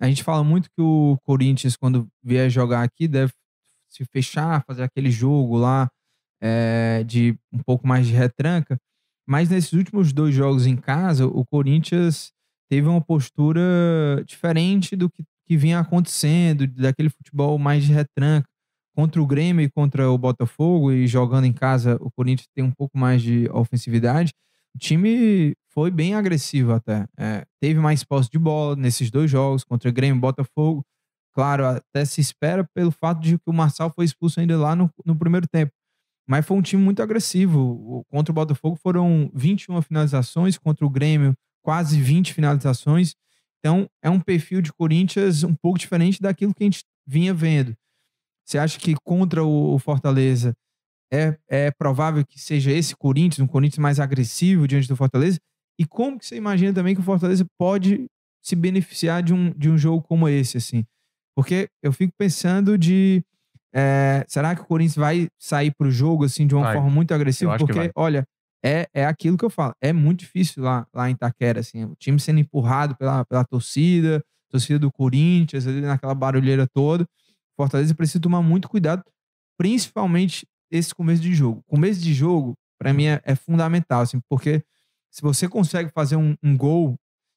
[0.00, 3.32] a gente fala muito que o Corinthians, quando vier jogar aqui, deve
[3.90, 5.88] se fechar, fazer aquele jogo lá
[6.42, 8.76] é, de um pouco mais de retranca.
[9.26, 12.32] Mas nesses últimos dois jogos em casa, o Corinthians
[12.68, 18.48] teve uma postura diferente do que, que vinha acontecendo, daquele futebol mais de retranca
[18.94, 22.70] contra o Grêmio e contra o Botafogo e jogando em casa, o Corinthians tem um
[22.70, 24.32] pouco mais de ofensividade.
[24.74, 27.06] O time foi bem agressivo até.
[27.18, 30.84] É, teve mais posse de bola nesses dois jogos, contra Grêmio e Botafogo.
[31.34, 34.88] Claro, até se espera pelo fato de que o Marçal foi expulso ainda lá no,
[35.04, 35.72] no primeiro tempo.
[36.28, 37.60] Mas foi um time muito agressivo.
[37.60, 43.14] O- Contra o Botafogo foram 21 finalizações, contra o Grêmio quase 20 finalizações.
[43.58, 47.74] Então é um perfil de Corinthians um pouco diferente daquilo que a gente vinha vendo.
[48.44, 50.52] Você acha que contra o o Fortaleza
[51.12, 55.38] é, é provável que seja esse Corinthians, um Corinthians mais agressivo diante do Fortaleza?
[55.78, 58.06] E como que você imagina também que o Fortaleza pode
[58.42, 60.84] se beneficiar de um, de um jogo como esse, assim?
[61.36, 63.22] Porque eu fico pensando de...
[63.74, 66.74] é, será que o Corinthians vai sair pro jogo, assim, de uma Vai.
[66.74, 67.56] forma muito agressiva?
[67.58, 68.24] Porque, olha,
[68.64, 69.74] é, é aquilo que eu falo.
[69.80, 71.84] É muito difícil lá, lá em Itaquera, assim.
[71.84, 77.04] O time sendo empurrado pela, pela torcida, torcida do Corinthians, ali naquela barulheira toda.
[77.56, 79.04] Fortaleza precisa tomar muito cuidado,
[79.58, 81.62] principalmente esse começo de jogo.
[81.66, 84.62] Começo de jogo, para mim, é, é, fundamental, assim, porque
[85.10, 86.96] se você consegue fazer um, um gol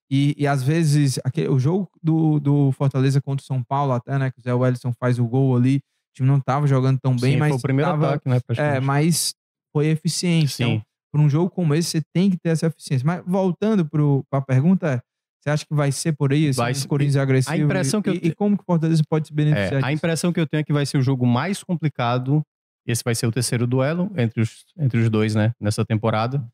[0.09, 4.17] e, e, às vezes aquele, o jogo do, do Fortaleza contra o São Paulo, até,
[4.17, 5.81] né, que o Zé Wellison faz o gol ali, o
[6.15, 7.49] time não tava jogando tão bem, Sim, mas.
[7.49, 8.39] Foi o primeiro tava, ataque, né?
[8.57, 9.35] É, mas
[9.71, 10.53] foi eficiente.
[10.53, 10.63] Sim.
[10.63, 13.05] Então, para um jogo como esse, você tem que ter essa eficiência.
[13.05, 15.03] Mas voltando para a pergunta,
[15.47, 17.53] você acha que vai ser por aí, Vai ser- Corinthians agressivo?
[17.55, 19.77] a impressão e, que eu e, e como que o Fortaleza pode se beneficiar É,
[19.77, 19.91] a disso?
[19.97, 22.41] impressão que eu tenho é que vai ser o jogo mais complicado.
[22.85, 25.53] Esse vai ser o terceiro duelo entre os, entre os dois, né?
[25.59, 26.45] Nessa temporada.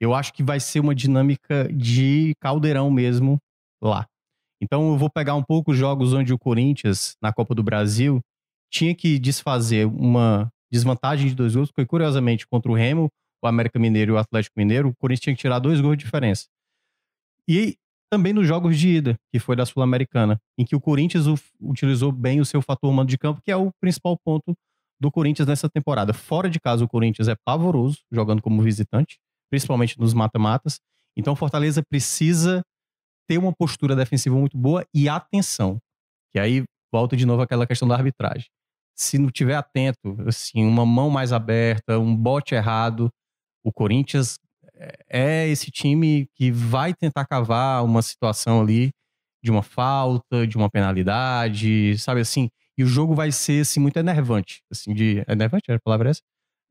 [0.00, 3.38] Eu acho que vai ser uma dinâmica de caldeirão mesmo
[3.80, 4.06] lá.
[4.60, 8.20] Então eu vou pegar um pouco os jogos onde o Corinthians, na Copa do Brasil,
[8.72, 13.08] tinha que desfazer uma desvantagem de dois gols, porque curiosamente contra o Remo,
[13.42, 16.04] o América Mineiro e o Atlético Mineiro, o Corinthians tinha que tirar dois gols de
[16.04, 16.46] diferença.
[17.48, 17.76] E
[18.12, 21.24] também nos jogos de ida, que foi da Sul-Americana, em que o Corinthians
[21.58, 24.52] utilizou bem o seu fator mando de campo, que é o principal ponto
[25.00, 26.12] do Corinthians nessa temporada.
[26.12, 29.18] Fora de casa, o Corinthians é pavoroso jogando como visitante,
[29.50, 30.78] principalmente nos mata-matas.
[31.16, 32.62] Então, Fortaleza precisa
[33.26, 35.78] ter uma postura defensiva muito boa e atenção.
[36.30, 38.44] Que aí volta de novo aquela questão da arbitragem.
[38.94, 43.08] Se não tiver atento, assim, uma mão mais aberta, um bote errado,
[43.64, 44.38] o Corinthians
[45.08, 48.90] é esse time que vai tentar cavar uma situação ali
[49.42, 52.48] de uma falta, de uma penalidade, sabe assim?
[52.78, 56.10] E o jogo vai ser assim muito enervante, assim de é enervante a palavra é
[56.12, 56.20] essa?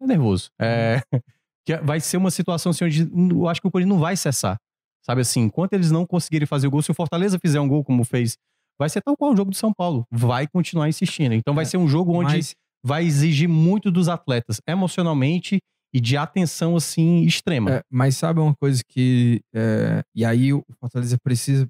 [0.02, 0.50] É nervoso.
[0.60, 1.02] É,
[1.66, 3.02] que vai ser uma situação assim onde
[3.34, 4.58] eu acho que o Corinthians não vai cessar.
[5.06, 7.84] Sabe assim, enquanto eles não conseguirem fazer o gol, se o Fortaleza fizer um gol
[7.84, 8.36] como fez,
[8.80, 11.34] vai ser tal qual o jogo do São Paulo, vai continuar insistindo.
[11.34, 15.60] Então vai É, ser um jogo onde Mas vai exigir muito dos atletas, emocionalmente
[15.94, 17.72] e de atenção assim extrema.
[17.72, 19.42] É, mas sabe uma coisa que.
[19.54, 21.68] é, e aí o Fortaleza precisa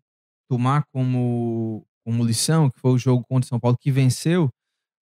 [0.49, 4.49] tomar como, como lição, que foi o jogo contra o São Paulo, que venceu,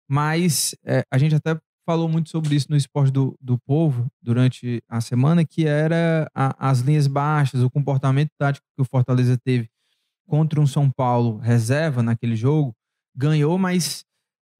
[0.09, 4.81] mas é, a gente até falou muito sobre isso no Esporte do, do Povo durante
[4.87, 9.67] a semana, que era a- as linhas baixas, o comportamento tático que o Fortaleza teve
[10.27, 12.75] contra um São Paulo reserva naquele jogo,
[13.15, 14.05] ganhou, mas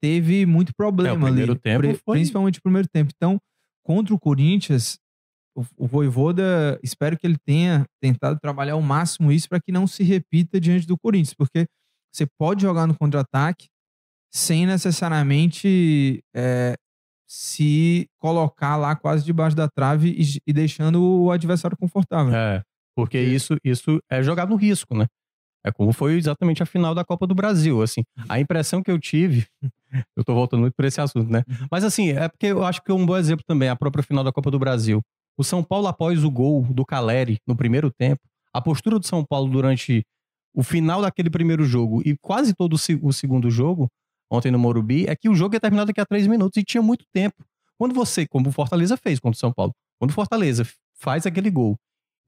[0.01, 3.11] teve muito problema primeiro ali, tempo foi- principalmente o primeiro tempo.
[3.15, 3.39] Então,
[3.89, 4.99] contra o Corinthians,
[5.57, 9.87] o, o Voivoda, espero que ele tenha tentado trabalhar ao máximo isso para que não
[9.87, 11.65] se repita diante do Corinthians, porque
[12.13, 13.65] você pode jogar no contra-ataque
[14.31, 16.75] sem necessariamente é,
[17.27, 22.31] se colocar lá quase debaixo da trave e, e deixando o adversário confortável.
[22.31, 22.61] É,
[22.95, 25.07] porque isso, isso é jogar no risco, né?
[25.69, 28.03] É como foi exatamente a final da Copa do Brasil, assim.
[28.27, 29.45] A impressão que eu tive,
[30.17, 31.43] eu tô voltando muito por esse assunto, né?
[31.71, 34.23] Mas assim, é porque eu acho que é um bom exemplo também, a própria final
[34.23, 34.99] da Copa do Brasil.
[35.37, 38.19] O São Paulo, após o gol do Caleri no primeiro tempo,
[38.51, 40.03] a postura do São Paulo durante
[40.55, 43.87] o final daquele primeiro jogo e quase todo o segundo jogo,
[44.29, 46.81] ontem no Morumbi, é que o jogo ia terminar daqui a três minutos e tinha
[46.81, 47.45] muito tempo.
[47.77, 51.51] Quando você, como o Fortaleza fez contra o São Paulo, quando o Fortaleza faz aquele
[51.51, 51.77] gol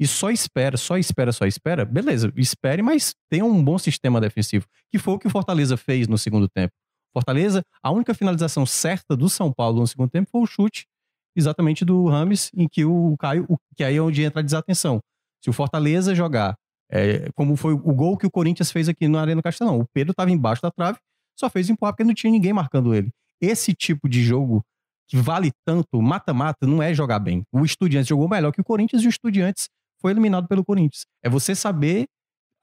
[0.02, 4.66] e só espera, só espera, só espera, beleza, espere, mas tenha um bom sistema defensivo,
[4.92, 6.74] que foi o que o Fortaleza fez no segundo tempo.
[7.14, 10.88] Fortaleza, a única finalização certa do São Paulo no segundo tempo foi o chute
[11.36, 13.46] exatamente do Rames, em que o Caio,
[13.78, 15.00] que aí é onde entra a desatenção.
[15.40, 16.56] Se o Fortaleza jogar,
[16.90, 20.12] é, como foi o gol que o Corinthians fez aqui no Arena Castelão, o Pedro
[20.12, 20.98] estava embaixo da trave,
[21.40, 23.12] só fez empurrar porque não tinha ninguém marcando ele.
[23.40, 24.66] Esse tipo de jogo
[25.08, 27.44] que vale tanto, mata-mata, não é jogar bem.
[27.52, 29.70] O Estudiantes jogou melhor que o Corinthians e o Estudiantes
[30.02, 31.06] foi eliminado pelo Corinthians.
[31.24, 32.06] É você saber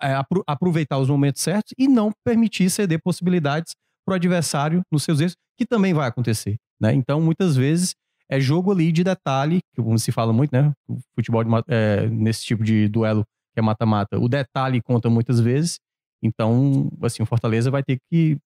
[0.02, 3.74] é, apro- aproveitar os momentos certos e não permitir ceder possibilidades
[4.04, 6.56] para o adversário nos seus erros, que também vai acontecer.
[6.80, 6.94] Né?
[6.94, 7.94] Então, muitas vezes,
[8.30, 10.72] é jogo ali de detalhe, que como se fala muito, né?
[10.86, 13.24] O futebol de é, nesse tipo de duelo
[13.54, 15.78] que é mata-mata, o detalhe conta muitas vezes.
[16.22, 18.36] Então, assim, o Fortaleza vai ter que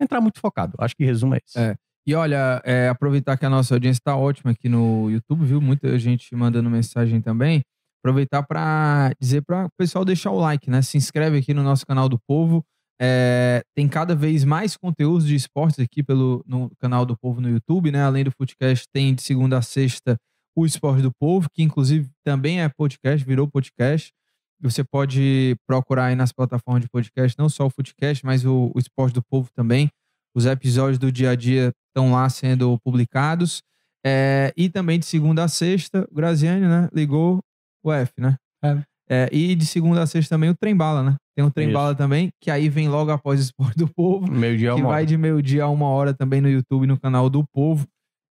[0.00, 0.74] entrar muito focado.
[0.78, 1.58] Acho que resumo é isso.
[1.58, 1.76] É.
[2.06, 5.60] E olha, é, aproveitar que a nossa audiência está ótima aqui no YouTube, viu?
[5.60, 7.62] Muita gente mandando mensagem também.
[8.02, 10.82] Aproveitar para dizer para o pessoal deixar o like, né?
[10.82, 12.64] Se inscreve aqui no nosso canal do Povo.
[13.02, 17.48] É, tem cada vez mais conteúdos de esportes aqui pelo no canal do Povo no
[17.48, 18.02] YouTube, né?
[18.02, 20.16] Além do podcast, tem de segunda a sexta
[20.56, 24.12] o Esporte do Povo, que inclusive também é podcast, virou podcast.
[24.60, 28.78] Você pode procurar aí nas plataformas de podcast, não só o Footcast, mas o, o
[28.78, 29.90] Esporte do Povo também.
[30.34, 33.62] Os episódios do dia a dia estão lá sendo publicados.
[34.04, 36.88] É, e também de segunda a sexta, o Graziani, né?
[36.92, 37.40] Ligou
[37.82, 38.36] o F, né?
[38.62, 38.82] É.
[39.12, 41.16] É, e de segunda a sexta também o Trem Bala, né?
[41.34, 41.74] Tem o Trem Isso.
[41.74, 44.88] Bala também, que aí vem logo após o Esporte do Povo Meio dia que uma
[44.88, 45.06] vai hora.
[45.06, 47.86] de meio-dia a uma hora também no YouTube, no canal do Povo.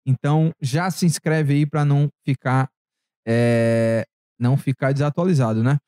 [0.06, 2.68] Então, já se inscreve aí para não ficar
[3.26, 4.04] é,
[4.38, 5.78] não ficar desatualizado, né?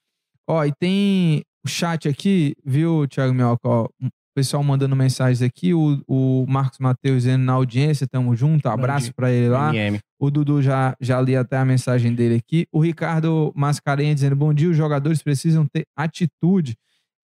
[0.49, 3.69] Ó, e tem o chat aqui, viu, Thiago Mioca?
[3.69, 3.89] Ó,
[4.35, 9.31] pessoal mandando mensagens aqui, o, o Marcos Matheus dizendo na audiência, tamo junto, abraço pra
[9.31, 9.75] ele lá.
[9.75, 9.99] MM.
[10.21, 12.67] O Dudu já, já li até a mensagem dele aqui.
[12.73, 16.77] O Ricardo Mascarenhas dizendo: bom dia, os jogadores precisam ter atitude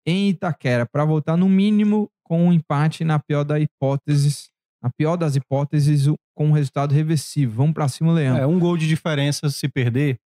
[0.06, 4.48] em Itaquera para voltar no mínimo com um empate na pior das hipóteses,
[4.82, 7.54] na pior das hipóteses, com um resultado reversível.
[7.54, 8.36] Vamos pra cima, Leão.
[8.36, 10.16] É, um gol de diferença se perder,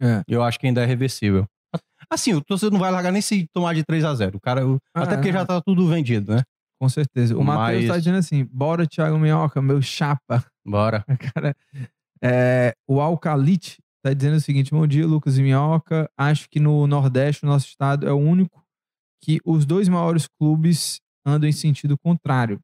[0.00, 0.22] É.
[0.28, 1.46] eu acho que ainda é reversível.
[2.10, 4.66] Assim, o torcedor não vai largar nem se tomar de 3 a 0 O cara,
[4.66, 5.32] o- Ah, até porque é.
[5.32, 6.42] já tá tudo vendido, né?
[6.80, 7.36] Com certeza.
[7.36, 10.44] O Matheus Mas- tá dizendo assim: bora, Thiago Minhoca, meu chapa.
[10.66, 11.04] Bora.
[11.34, 11.56] Cara,
[12.22, 16.08] é, o Alcalite tá dizendo o seguinte: bom dia, Lucas e Minhoca.
[16.16, 18.62] Acho que no Nordeste, o nosso estado é o único
[19.22, 22.60] que os dois maiores clubes andam em sentido contrário.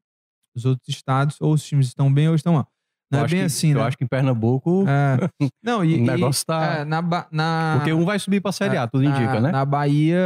[0.55, 2.67] Os outros estados, ou os times estão bem ou estão mal.
[3.11, 3.83] Não Eu é acho bem que- assim, Eu né?
[3.85, 5.17] acho que em Pernambuco, É.
[5.63, 7.01] Não, e, o negócio e, tá- é, na,
[7.31, 9.51] na, porque um vai subir pra Série A, tudo na- indica, né?
[9.51, 10.17] Na Bahia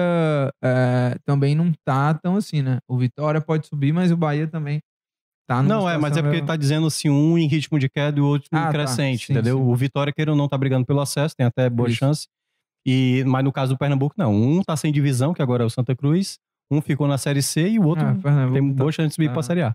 [0.64, 2.78] é, também não tá tão assim, né?
[2.88, 4.80] O Vitória pode subir, mas o Bahia também
[5.48, 8.18] tá Não, é, mas é porque meio- tá dizendo assim, um em ritmo de queda
[8.20, 8.72] e o outro Ah, tá.
[8.72, 9.58] crescente, Sim, entendeu?
[9.58, 9.64] sim.
[9.64, 11.98] O Vitória, queira ou não, tá brigando pelo acesso, tem até boa Isso.
[11.98, 12.28] chance.
[12.88, 14.32] E, mas no caso do Pernambuco, não.
[14.34, 16.38] Um tá sem divisão, que agora é o Santa Cruz.
[16.72, 19.28] Um ficou na Série C e o outro Pernambuco tem tá- boa chance de subir
[19.28, 19.34] tá.
[19.34, 19.74] pra Série A.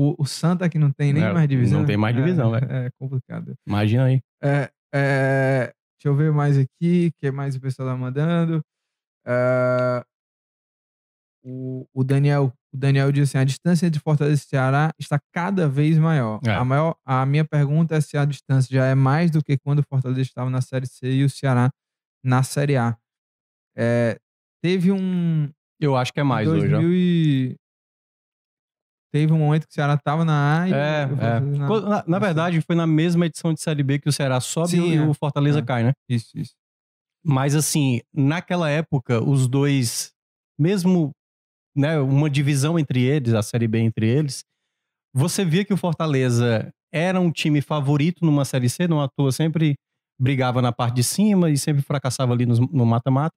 [0.00, 1.80] O, o Santa que não tem nem É, mais divisão.
[1.80, 2.72] não tem mais divisão, é, velho.
[2.72, 3.54] é complicado.
[3.66, 4.20] Imagina aí.
[4.40, 8.62] É, é, deixa eu ver mais aqui, o que mais o pessoal tá mandando.
[9.26, 10.04] É,
[11.42, 15.68] o, o Daniel, o Daniel diz assim: a distância entre Fortaleza e Ceará está cada
[15.68, 16.38] vez maior.
[16.46, 16.52] É.
[16.52, 16.94] A, maior.
[17.04, 20.22] a minha pergunta é se a distância já é mais do que quando o Fortaleza
[20.22, 21.70] estava na Série C e o Ceará
[22.24, 22.96] na Série A.
[23.76, 24.16] É,
[24.62, 25.50] teve um.
[25.80, 26.78] Eu acho que é mais hoje, ó.
[26.80, 27.56] 2000 e...
[29.12, 31.40] Teve um momento que o Ceará tava na A e É, é.
[31.40, 34.68] Na- Na, na verdade, foi na mesma edição de Série B que o Ceará sobe
[34.70, 35.02] Sim, e é.
[35.02, 35.62] o Fortaleza É.
[35.62, 35.92] cai, né?
[36.08, 36.52] Isso, isso.
[37.24, 40.12] Mas assim, naquela época, os dois,
[40.58, 41.10] mesmo
[41.76, 44.44] né, uma divisão entre eles, a Série B entre eles,
[45.14, 49.32] você via que o Fortaleza era um time favorito numa Série C, não à toa
[49.32, 49.74] sempre
[50.20, 53.36] brigava na parte de cima e sempre fracassava ali no mata-mata.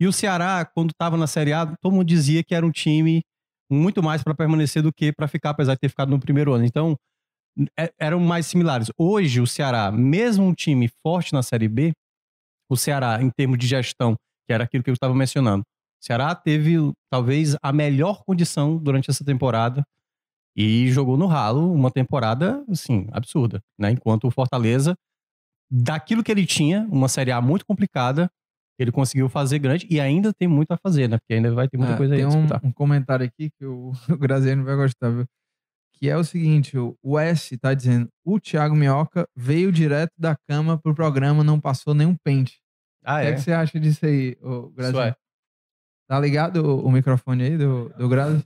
[0.00, 3.22] E o Ceará, quando estava na Série A, todo mundo dizia que era um time
[3.72, 6.64] muito mais para permanecer do que para ficar, apesar de ter ficado no primeiro ano.
[6.64, 6.96] Então,
[7.78, 8.90] é- eram mais similares.
[8.98, 11.92] Hoje, o Ceará, mesmo um time forte na Série B,
[12.70, 14.14] o Ceará, em termos de gestão,
[14.46, 16.76] que era aquilo que eu estava mencionando, o Ceará teve
[17.10, 19.82] talvez a melhor condição durante essa temporada
[20.56, 23.90] e jogou no ralo uma temporada, assim, absurda, né?
[23.92, 24.94] Enquanto o Fortaleza,
[25.70, 28.30] daquilo que ele tinha, uma Série A muito complicada,
[28.78, 31.18] ele conseguiu fazer grande e ainda tem muito a fazer, né?
[31.18, 33.64] Porque ainda vai ter muita É, coisa aí tem a um, um comentário aqui que
[33.64, 35.26] o, o Graziano vai gostar, viu?
[35.94, 40.78] Que é o seguinte: o, S tá dizendo, o Thiago Minhoca veio direto da cama
[40.78, 42.60] pro programa, não passou nenhum pente.
[43.04, 43.34] Ah, o que, é é?
[43.34, 44.36] que você acha disso aí,
[44.74, 45.08] Graziano?
[45.08, 45.16] é.
[46.08, 48.44] Tá ligado o, o microfone aí do, do Grazi?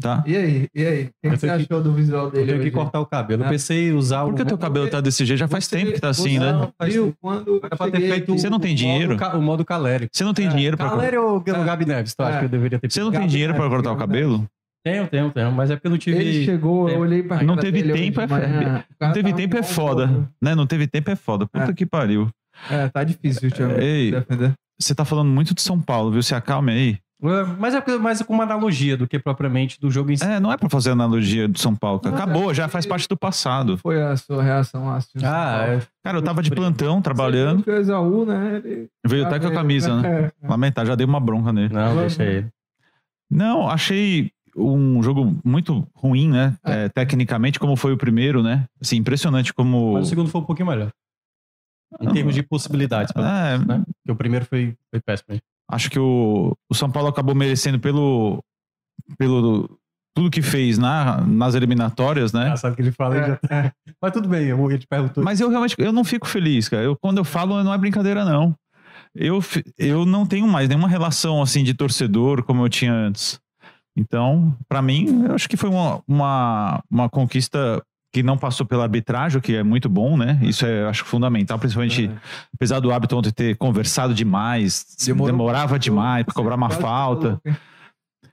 [0.00, 0.24] Tá?
[0.26, 0.68] E aí?
[0.74, 1.02] E aí?
[1.04, 2.46] O que, Eu que você tenho que- achou do visual Eu dele?
[2.46, 2.70] tenho que hoje?
[2.72, 3.42] cortar o cabelo.
[3.42, 3.50] Eu Ah.
[3.50, 4.44] pensei em usar Por que o.
[4.46, 5.38] teu cabelo tá desse jeito?
[5.38, 6.52] Já faz Você- tempo que tá assim, né?
[6.52, 7.14] Não, faz Viu?
[7.20, 9.16] Quando feito Você não tem o dinheiro?
[9.16, 10.10] modo O modo calérico.
[10.12, 11.64] Você não tem É, dinheiro pra Caleri ou o É.
[11.64, 12.12] Gabi Neves?
[12.14, 12.38] Tu acha É.
[12.40, 14.46] que eu deveria ter Você não tem dinheiro pra Neves, cortar o Gabi cabelo?
[14.84, 15.52] Tenho, tenho, tenho.
[15.52, 16.18] Mas é porque eu não tive.
[16.18, 17.00] Ele chegou, eu tempo.
[17.00, 18.28] olhei pra Não teve hoje tempo, é o
[19.06, 20.28] Não teve tempo é foda.
[20.42, 20.54] Né?
[20.56, 21.46] Não teve tempo é foda.
[21.46, 21.72] Puta É.
[21.72, 22.28] que pariu.
[22.70, 23.80] É, tá difícil, Thiago.
[23.80, 24.12] Ei.
[24.78, 26.22] Você tá falando muito de São Paulo, viu?
[26.22, 26.98] Se acalme aí.
[27.24, 30.24] É, Mas é mais com uma analogia do que propriamente do jogo em si.
[30.24, 32.00] É, não é pra fazer analogia do São Paulo.
[32.00, 32.14] cara.
[32.14, 33.78] Acabou, é já faz parte do Qual passado.
[33.78, 34.96] foi a sua reação lá?
[34.96, 35.72] assistindo São Ah, Paulo?
[35.72, 35.82] é.
[36.02, 37.64] Cara, eu tava de plantão, trabalhando.
[37.64, 38.56] Você viu que o né?
[38.64, 38.88] Ele...
[39.06, 40.30] Veio até com a camisa, né?
[40.42, 40.46] É.
[40.48, 41.72] Lamentar, já dei uma bronca nele.
[41.72, 42.46] Não, deixa ele.
[43.30, 46.54] Não, achei um jogo muito ruim, né?
[46.64, 46.84] É.
[46.84, 48.66] É, tecnicamente, como foi o primeiro, né?
[48.80, 49.94] Assim, impressionante como.
[49.94, 50.90] Mas o segundo foi um pouquinho melhor.
[52.00, 53.12] Em termos de possibilidades.
[53.12, 53.82] pelo É, menos, né?
[53.86, 55.38] Porque o primeiro foi, foi péssimo.
[55.70, 58.42] Acho que o, o São Paulo acabou merecendo pelo,
[59.18, 59.78] pelo
[60.16, 62.42] tudo que fez na, nas eliminatórias, né?
[62.42, 63.16] Engraçado que ele fala.
[63.16, 63.72] ele já- É, é.
[64.00, 65.24] Mas tudo bem, eu- ele te perguntou.
[65.24, 66.82] Mas eu realmente eu não fico feliz, cara.
[66.84, 68.54] Eu, quando eu falo, não é brincadeira, não.
[69.14, 69.40] Eu,
[69.78, 73.40] eu não tenho mais nenhuma relação assim de torcedor como eu tinha antes.
[73.96, 77.80] Então, pra mim, eu acho que foi uma, uma, uma conquista
[78.14, 80.38] que não passou pela arbitragem, o que é muito bom, né?
[80.40, 82.08] Isso é, eu acho, fundamental, principalmente
[82.54, 87.40] apesar do hábito ontem ter conversado demais, Demorou demorava demais pra cobrar uma falta.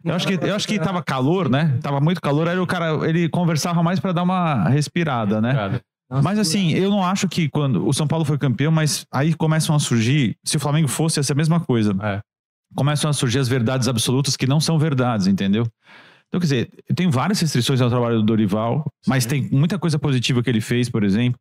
[0.06, 1.80] Eu acho que eu acho que tava calor, né?
[1.82, 5.82] Tava muito calor, aí o cara ele conversava mais pra dar uma respirada, né?
[6.24, 9.76] Mas assim, eu não acho que quando o São Paulo foi campeão, mas aí começam
[9.76, 11.96] a surgir, se o Flamengo fosse, ia ser a mesma coisa.
[12.04, 12.22] É.
[12.76, 15.66] Começam a surgir as verdades absolutas que não são verdades, entendeu?
[16.32, 20.42] Então, quer dizer, tem várias restrições ao trabalho do Dorival, mas tem muita coisa positiva
[20.42, 21.38] que ele fez, por exemplo.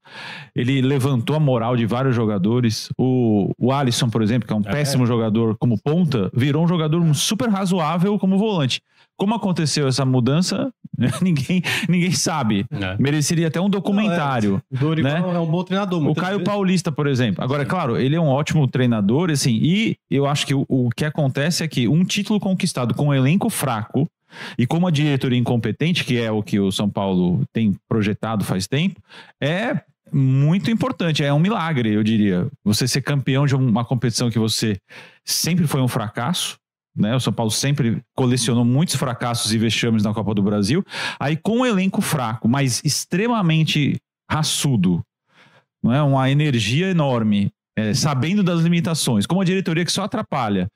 [0.52, 2.88] Ele levantou a moral de vários jogadores.
[2.98, 4.70] O, o Alisson, por exemplo, que é um É.
[4.72, 8.80] péssimo jogador como ponta, virou um jogador super razoável como volante.
[9.16, 10.72] Como aconteceu essa mudança,
[11.22, 12.64] ninguém, ninguém sabe.
[12.98, 14.60] Mereceria até um documentário.
[14.72, 15.36] O Dorival Né?
[15.36, 16.04] é um bom treinador.
[16.04, 17.44] O Caio vezes- Paulista, por exemplo.
[17.44, 20.88] Agora, é claro, ele é um ótimo treinador, assim, e eu acho que o, o
[20.96, 24.08] que acontece é que um título conquistado com um elenco fraco
[24.58, 28.66] e com uma diretoria incompetente, que é o que o São Paulo tem projetado faz
[28.66, 29.00] tempo,
[29.40, 31.24] é muito importante.
[31.24, 32.48] É um milagre, eu diria.
[32.64, 34.78] Você ser campeão de uma competição que você
[35.24, 36.58] sempre foi um fracasso.
[36.96, 37.14] Né?
[37.14, 40.84] O São Paulo sempre colecionou muitos fracassos e vexames na Copa do Brasil.
[41.18, 43.96] Aí, com um elenco fraco, mas extremamente
[44.30, 45.02] raçudo,
[45.82, 46.02] não é?
[46.02, 50.68] uma energia enorme, é, sabendo das limitações, com uma diretoria que só atrapalha.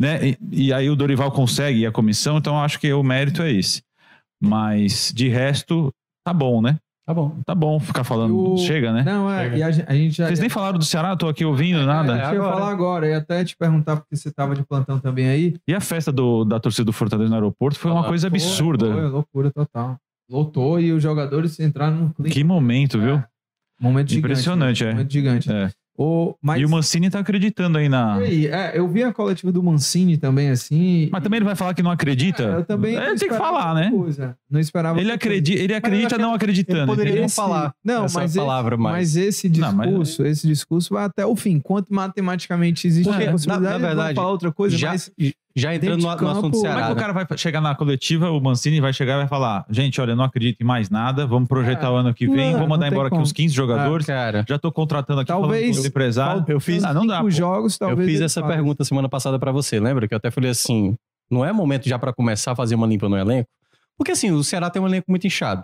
[0.00, 0.30] Né?
[0.30, 3.42] E, e aí o Dorival consegue e a comissão, então eu acho que o mérito
[3.42, 3.82] é esse.
[4.42, 5.92] Mas de resto,
[6.24, 6.78] tá bom, né?
[7.06, 7.36] Tá bom.
[7.44, 8.54] Tá bom ficar falando.
[8.54, 9.02] O- Chega, né?
[9.02, 9.56] Não, é, Chega.
[9.56, 10.26] e a, a gente já.
[10.26, 12.12] Vocês nem falaram do Ceará, tô aqui ouvindo nada.
[12.12, 12.56] É, deixa eu agora.
[12.56, 13.06] falar agora.
[13.06, 15.56] Eu ia até te perguntar, porque você tava de plantão também aí.
[15.68, 18.38] E a festa do- da torcida do Fortaleza no aeroporto foi uma Ah, coisa Foi,
[18.38, 18.92] absurda.
[18.92, 19.96] Foi, loucura total.
[20.30, 22.30] Lotou e os jogadores entraram num clima.
[22.30, 23.22] Que momento, viu?
[23.80, 24.18] Momento gigante.
[24.18, 24.90] Impressionante, né?
[24.90, 24.92] é.
[24.94, 25.52] Momento gigante.
[25.52, 25.70] É.
[26.02, 28.18] O, mas, E o Mancini tá acreditando aí na.
[28.22, 31.10] e aí, é, eu vi a coletiva do Mancini também, assim.
[31.12, 32.42] Mas também ele vai falar que não acredita?
[32.42, 32.96] É, eu também.
[32.96, 33.90] É, tem que falar, né?
[33.90, 34.34] Coisa.
[34.50, 34.98] Não esperava.
[34.98, 36.78] Ele acredita, ele acredita não acreditando.
[36.80, 37.22] ele poderia entendeu?
[37.24, 38.96] não falar Não, essa mas palavra esse, mais.
[38.96, 41.60] mas esse Não, mas- discurso, esse discurso vai até o fim.
[41.60, 45.10] Quanto matematicamente existe Porque, a na- possibilidade, na vai verdade, falar outra coisa, já, mas
[45.56, 46.74] já entrando no, no assunto do Ceará.
[46.74, 47.00] Como é que o né?
[47.00, 50.16] cara vai chegar na coletiva, o Mancini vai chegar e vai falar: gente, olha, eu
[50.16, 52.86] não acredito em mais nada, vamos projetar É, o ano que vem, não, vou mandar
[52.88, 53.22] embora aqui como.
[53.22, 54.06] uns 15 jogadores.
[54.06, 56.48] Cara, Já tô contratando aqui Talvez- com os empresários.
[56.48, 57.22] eu fiz, Ah, não dá.
[57.28, 58.54] jogos, eu fiz essa fale.
[58.54, 60.06] pergunta semana passada pra você, lembra?
[60.06, 60.94] Que eu até falei assim:
[61.30, 63.48] não é momento já pra começar a fazer uma limpa no elenco?
[63.98, 65.62] Porque assim, o Ceará tem um elenco muito inchado.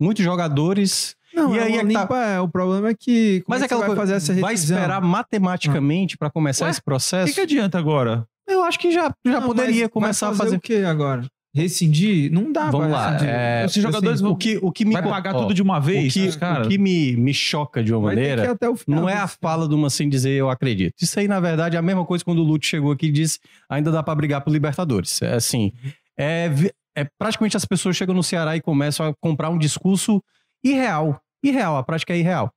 [0.00, 1.14] Muitos jogadores.
[1.34, 3.40] Não, E e aí é tá- limpa, é, o problema é que.
[3.44, 4.02] Como Mas é é aquela vai coisa.
[4.02, 4.76] fazer essa vai revisão?
[4.78, 7.26] esperar matematicamente pra começar Ué, esse O processo?
[7.26, 8.24] que, que adianta agora?
[8.48, 10.56] Eu acho que já, já Não, poderia mas começar vai a fazer.
[10.56, 11.24] o que agora?
[11.56, 12.32] Rescindir?
[12.32, 13.10] Não dá Vamos pra lá.
[13.12, 13.34] rescindir.
[13.34, 15.62] é, Esses jogadores assim, vão- o que, o que me Vai pagar ó, tudo de
[15.62, 16.66] uma o vez, que, os caras?
[16.66, 19.02] o que me, me choca de uma que maneira até o final.
[19.02, 20.94] não é a fala do Mancini dizer eu acredito.
[21.00, 23.38] Isso aí, na verdade, é a mesma coisa quando o Lute chegou aqui e disse
[23.68, 25.22] ainda dá pra brigar pro Libertadores.
[25.22, 25.72] É assim,
[26.18, 26.50] é,
[26.96, 30.20] é praticamente as pessoas chegam no Ceará e começam a comprar um discurso
[30.64, 31.20] irreal.
[31.42, 32.50] Irreal, a prática é irreal.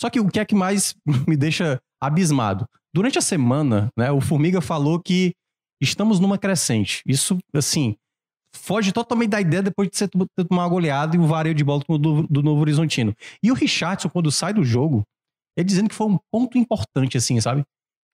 [0.00, 0.94] Só que o que é que mais
[1.28, 2.66] me deixa abismado?
[2.94, 5.34] Durante a semana, né, o Formiga falou que
[5.80, 7.02] estamos numa crescente.
[7.06, 7.96] Isso, assim,
[8.54, 11.64] foge totalmente da ideia depois de você ter tomado uma goleada e o vareio de
[11.64, 13.14] bola do, do Novo Horizontino.
[13.42, 15.04] E o Richardson, quando sai do jogo,
[15.56, 17.64] ele dizendo que foi um ponto importante, assim, sabe?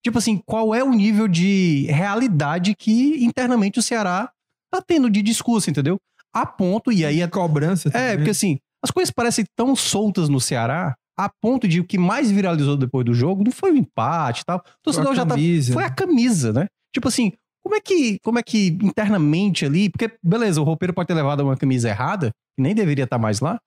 [0.05, 4.31] Tipo assim, qual é o nível de realidade que internamente o Ceará
[4.71, 5.99] tá tendo de discurso, entendeu?
[6.33, 7.89] A ponto, e aí é cobrança.
[7.89, 8.17] é, também.
[8.17, 12.31] porque assim, as coisas parecem tão soltas no Ceará, a ponto de o que mais
[12.31, 14.59] viralizou depois do jogo não foi o empate e tal.
[14.59, 15.35] O torcedor Foi a já tá.
[15.35, 15.73] camisa.
[15.73, 16.67] Foi a camisa, né?
[16.93, 21.07] Tipo assim, como é que, como é que internamente ali, porque beleza, o roupeiro pode
[21.07, 23.59] ter levado uma camisa errada, que nem deveria estar mais lá.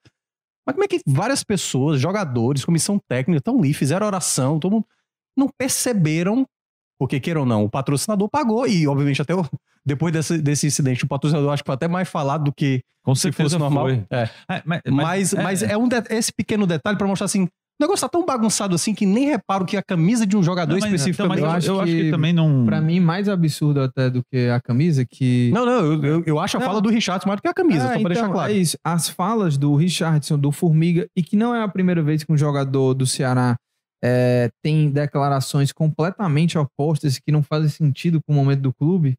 [0.66, 4.86] Mas como é que várias pessoas, jogadores, comissão técnica, estão ali, fizeram oração, todo mundo
[5.36, 6.44] não perceberam,
[6.98, 9.46] porque queira ou não, o patrocinador pagou e obviamente até o-
[9.88, 13.14] depois desse, desse incidente o patrocinador acho que foi até mais falado do que Com
[13.14, 13.84] se fosse normal.
[13.86, 14.04] foi.
[14.10, 14.28] É.
[14.50, 17.48] É, mas, Mas, mas é, um de- esse pequeno detalhe pra mostrar assim.
[17.80, 20.72] O negócio tá tão bagunçado assim que nem reparo que a camisa de um jogador
[20.72, 21.38] Não, mas- especificamente.
[21.38, 22.66] então, mas eu, Eu eu acho acho que, também não.
[22.66, 25.52] Pra mim, mais absurdo até do que a camisa, que.
[25.54, 26.66] Não, não, eu, eu, eu acho a Não.
[26.66, 28.52] fala do Richardson mais do que a camisa, Ah, só pra deixar então, claro.
[28.52, 28.76] É isso.
[28.84, 32.36] As falas do Richardson, do Formiga, e que não é a primeira vez que um
[32.36, 33.54] jogador do Ceará
[34.04, 39.14] é, tem declarações completamente opostas que não fazem sentido com o momento do clube.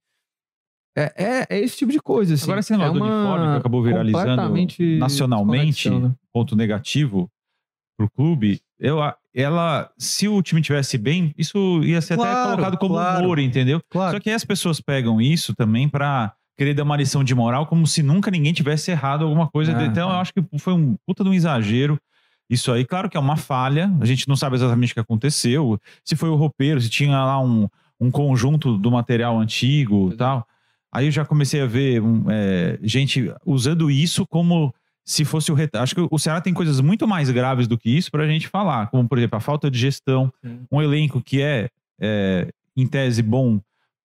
[0.99, 2.33] É, é, é esse tipo de coisa.
[2.33, 2.43] Assim.
[2.43, 4.35] Agora esse negócio é do uniforme que acabou viralizando
[4.99, 6.11] nacionalmente, né?
[6.33, 7.29] ponto negativo
[7.97, 8.97] pro clube, eu,
[9.35, 13.25] ela, se o time tivesse bem, isso ia ser até Claro, colocado como claro.
[13.25, 13.81] humor, entendeu?
[13.89, 14.15] Claro.
[14.15, 17.65] Só que aí as pessoas pegam isso também pra querer dar uma lição de moral,
[17.65, 19.77] como se nunca ninguém tivesse errado alguma coisa.
[19.77, 20.21] Ah, então eu ah.
[20.21, 21.99] acho que foi um puta de um exagero.
[22.49, 25.79] Isso aí, claro que é uma falha, a gente não sabe exatamente o que aconteceu,
[26.03, 27.67] se foi o roupeiro, se tinha lá um,
[27.99, 30.47] um conjunto do material antigo e tal.
[30.91, 34.73] Aí eu já comecei a ver um, é, gente usando isso como
[35.05, 35.83] se fosse o retrato.
[35.83, 38.87] Acho que o Ceará tem coisas muito mais graves do que isso pra gente falar,
[38.87, 40.61] como por exemplo a falta de gestão, Sim.
[40.71, 41.69] um elenco que é,
[41.99, 43.59] é, em tese bom,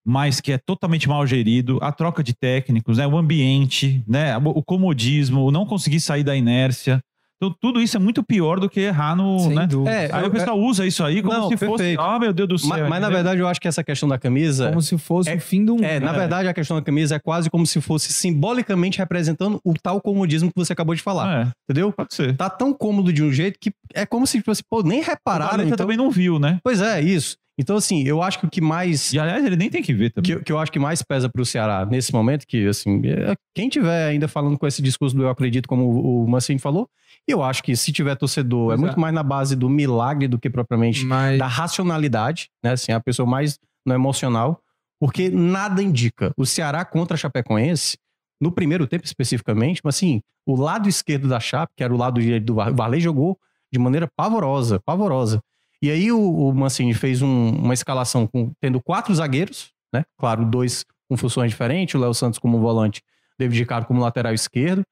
[0.04, 4.62] mas que é totalmente mal gerido, a troca de técnicos, né, o ambiente, né, o
[4.62, 7.02] comodismo, o não conseguir sair da inércia.
[7.46, 9.38] Então, tudo isso é muito pior do que errar no.
[9.40, 9.66] Sem né?
[9.66, 9.90] dúvida.
[9.90, 11.76] É, Aí eu- o pessoal usa isso aí como Não, se fosse.
[11.82, 12.00] perfeito.
[12.00, 12.68] Ah, meu Deus do céu.
[12.70, 14.68] mas, mas, na verdade eu acho que essa questão da camisa.
[14.68, 15.84] Como se fosse É- o fim do mundo.
[15.84, 16.18] É, na É.
[16.18, 20.48] verdade, a questão da camisa é quase como se fosse simbolicamente representando o tal comodismo
[20.50, 21.42] que você acabou de falar.
[21.46, 21.92] É, Entendeu?
[21.92, 22.36] pode ser.
[22.36, 25.50] Tá tão cômodo de um jeito que é como se fosse, pô, nem O repararam.
[25.52, 25.76] Valeta Então...
[25.78, 26.58] também não viu, né?
[26.62, 27.36] Pois é, isso.
[27.56, 29.12] Então, assim, eu acho que o que mais.
[29.12, 30.38] E aliás, ele nem tem que ver também.
[30.38, 33.68] que, que eu acho que mais pesa pro Ceará nesse momento, que assim, é- quem
[33.68, 36.88] tiver ainda falando com esse discurso do eu acredito, como o, o Mancini falou,
[37.32, 38.78] eu acho que se tiver torcedor, é é.
[38.78, 42.72] muito mais na base do milagre do que propriamente Mas da racionalidade, né?
[42.72, 44.60] Assim, a pessoa mais no emocional,
[45.00, 46.32] porque nada indica.
[46.36, 47.96] O Ceará contra a Chapecoense,
[48.40, 52.20] no primeiro tempo especificamente, mas assim, o lado esquerdo da Chape, que era o lado
[52.20, 53.38] direito do Varley, jogou
[53.72, 55.40] de maneira pavorosa, pavorosa.
[55.82, 56.18] E aí o,
[56.48, 60.04] o Mancini fez um- uma escalação com, tendo quatro zagueiros, né?
[60.18, 63.02] Claro, dois com funções diferentes, o Léo Santos como volante,
[63.38, 64.82] David Ricardo como lateral esquerdo.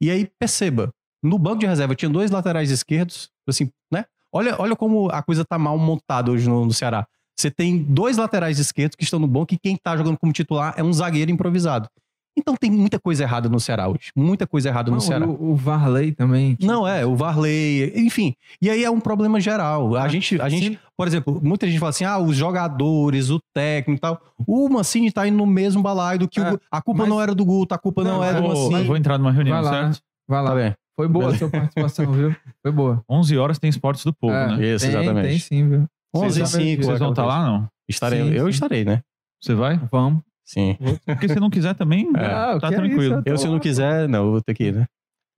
[0.00, 0.90] E aí, perceba,
[1.22, 4.04] no banco de reserva tinha dois laterais esquerdos, assim, né?
[4.32, 7.06] Olha, olha como a coisa tá mal montada hoje no, no Ceará.
[7.38, 10.74] Você tem dois laterais esquerdos que estão no banco e quem tá jogando como titular
[10.76, 11.88] é um zagueiro improvisado.
[12.36, 14.12] Então tem muita coisa errada no Ceará hoje.
[14.14, 15.26] Muita coisa errada no não, Ceará.
[15.26, 16.54] o, o Varley também.
[16.54, 18.34] que- Não, é, o Varley, enfim.
[18.62, 19.96] E aí é um problema geral.
[19.96, 20.78] A Ah, gente, a gente, sim.
[20.96, 24.20] por exemplo, muita gente fala assim: ah, os jogadores, o técnico e tal.
[24.46, 27.20] O Mancini tá indo no mesmo balaio do que É, o, a culpa mas- não
[27.20, 28.84] era do Guto, a culpa não, Não, é do Mancini.
[28.84, 29.70] vou entrar numa reunião, Vai lá.
[29.92, 30.00] certo?
[30.28, 30.50] Vai lá.
[30.50, 30.74] Tá bem.
[30.98, 32.34] Foi boa a sua participação, viu?
[32.60, 33.04] Foi boa.
[33.08, 34.66] 11 horas tem esportes do povo, É, né?
[34.74, 35.28] Isso, tem, exatamente.
[35.28, 35.86] Tem sim, viu?
[36.12, 36.82] 11 e Vocês 5.
[36.82, 37.68] Vocês vão estar lá, não?
[37.88, 38.50] Estarei, Sim, eu sim.
[38.50, 39.00] estarei, né?
[39.40, 39.78] Você vai?
[39.92, 40.22] Vamos.
[40.44, 40.76] Sim.
[41.06, 43.14] Porque se não quiser também, Ah, tá é tranquilo.
[43.14, 44.86] isso, tô Eu, se eu não quiser, não, eu vou ter que ir, né?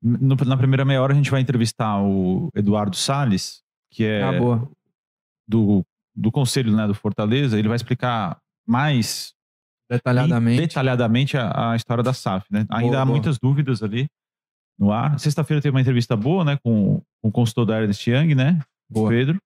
[0.03, 3.61] No- na primeira meia hora a gente vai entrevistar o Eduardo Salles,
[3.93, 4.67] que é Ah, boa.
[5.47, 5.85] do,
[6.17, 7.59] do conselho né, do Fortaleza.
[7.59, 9.35] Ele vai explicar mais
[9.91, 10.61] Detalhadamente.
[10.63, 12.47] detalhadamente a, a história da SAF.
[12.51, 12.65] Né?
[12.71, 13.15] Ainda Boa, há boa.
[13.15, 14.09] muitas dúvidas ali
[14.81, 15.19] no ar.
[15.21, 18.59] Sexta-feira teve uma entrevista boa né, com, com o consultor da Ernest Young, né?
[18.91, 19.11] Boa.
[19.11, 19.39] Pedro.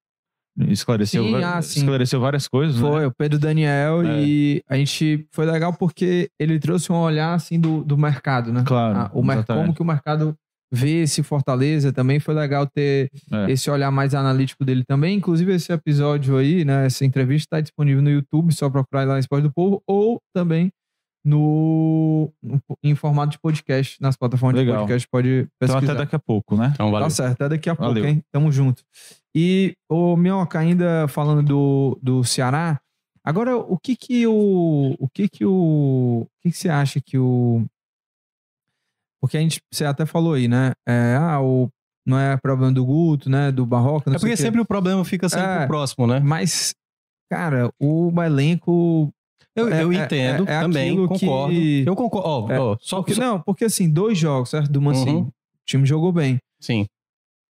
[0.69, 1.81] Esclareceu, Sim, ah, sim.
[1.81, 2.77] esclareceu várias coisas.
[2.81, 2.89] né?
[2.89, 4.23] Foi, o Pedro Daniel É.
[4.23, 8.63] e a gente foi legal porque ele trouxe um olhar assim do, do mercado, né?
[8.65, 10.37] Claro, Ah, o mer- como que o mercado
[10.73, 13.51] vê esse Fortaleza também foi legal ter É.
[13.51, 15.17] esse olhar mais analítico dele também.
[15.17, 19.19] Inclusive esse episódio aí, né, essa entrevista está disponível no YouTube, só procurar lá no
[19.21, 20.71] Esporte do Povo ou também
[21.25, 24.77] no, no- em formato de podcast nas plataformas Legal.
[24.77, 25.93] de podcast pode Então pesquisar.
[25.93, 26.71] até daqui a pouco, né?
[26.75, 27.07] Então, valeu.
[27.07, 28.07] Tá certo, até daqui a pouco, Valeu.
[28.07, 28.23] hein?
[28.31, 28.83] Tamo junto.
[29.35, 32.79] E, ô, Minhoca, ainda falando do, do Ceará,
[33.25, 34.95] agora, o que que o...
[34.99, 36.23] O que que o...
[36.27, 37.65] O que que você acha que o...
[39.21, 40.73] Porque a gente, você até falou aí, né?
[40.87, 41.71] É, ah, o,
[42.07, 43.51] não é problema do Guto, né?
[43.51, 45.59] Do Barroca, não É porque o sempre o problema fica sempre É.
[45.61, 46.21] pro próximo, né?
[46.21, 46.75] Mas,
[47.31, 49.11] cara, o elenco...
[49.57, 51.55] Eu, É- eu é- entendo é também, aquilo concordo.
[51.55, 52.53] que- Eu concordo.
[52.53, 53.15] É, ó, só que.
[53.19, 54.71] não, porque assim, dois jogos, certo?
[54.71, 55.13] Do Mancini.
[55.13, 55.23] Uhum.
[55.29, 55.33] O
[55.67, 56.39] time jogou bem.
[56.61, 56.87] Sim.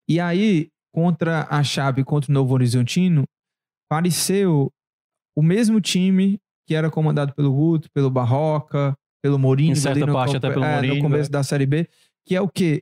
[0.09, 3.23] E aí, contra a Chape e contra o Novo Horizontino,
[3.89, 4.69] pareceu
[5.35, 9.71] o mesmo time que era comandado pelo Guto, pelo Barroca, pelo Mourinho.
[9.71, 11.31] Em certa no parte até pelo é, Mourinho, No começo é.
[11.31, 11.87] da Série B,
[12.25, 12.81] que é o quê?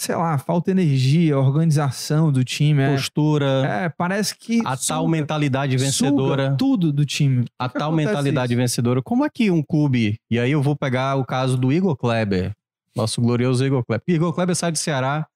[0.00, 2.80] Sei lá, falta energia, organização do time.
[2.82, 4.60] É, Postura, é, parece que.
[4.60, 6.56] a tal suga- mentalidade suga vencedora.
[6.56, 7.44] tudo do time.
[7.58, 8.58] A que tal mentalidade isso?
[8.62, 9.02] vencedora.
[9.02, 10.18] Como é que um clube.
[10.30, 12.52] E aí eu vou pegar o caso do Igor Kleber.
[12.96, 14.02] Nosso glorioso Igor Kleber.
[14.08, 15.26] Igor Kleber sai do Ceará,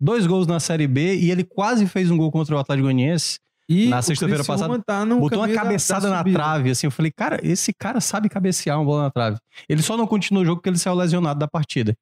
[0.00, 3.40] dois gols na Série B e ele quase fez um gol contra o Atlético Goianiense.
[3.68, 6.38] E na sexta-feira passada, tá botou uma caminho da- da cabeçada na subida.
[6.38, 6.86] trave, assim.
[6.86, 9.38] Eu falei, cara, esse cara sabe cabecear uma bola na trave.
[9.68, 11.96] Ele só não continuou o jogo porque ele saiu lesionado da partida.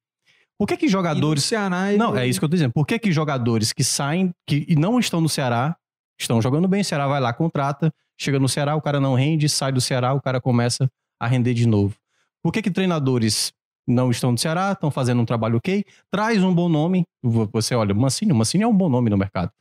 [0.61, 1.43] Por que que E no jogadores.
[1.43, 2.71] Ceará, ele- Não, é isso que eu tô dizendo.
[2.71, 5.75] Por que que jogadores que saem que e não estão no Ceará,
[6.19, 9.49] estão jogando bem, o Ceará vai lá, contrata, chega no Ceará, o cara não rende,
[9.49, 10.87] sai do Ceará, o cara começa
[11.19, 11.95] a render de novo.
[12.43, 13.51] Por que que treinadores
[13.87, 17.95] não estão no Ceará, estão fazendo um trabalho ok, traz um bom nome, você olha,
[17.95, 19.51] Mancini, o Mancini é um bom nome no mercado.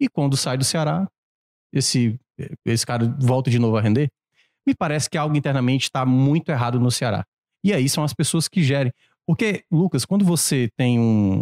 [0.00, 1.08] E quando sai do Ceará,
[1.72, 2.18] esse,
[2.66, 4.10] esse cara volta de novo a render?
[4.66, 7.24] Me parece que algo internamente está muito errado no Ceará.
[7.62, 8.92] E aí são as pessoas que gerem.
[9.30, 11.40] Porque, Lucas, quando você tem um,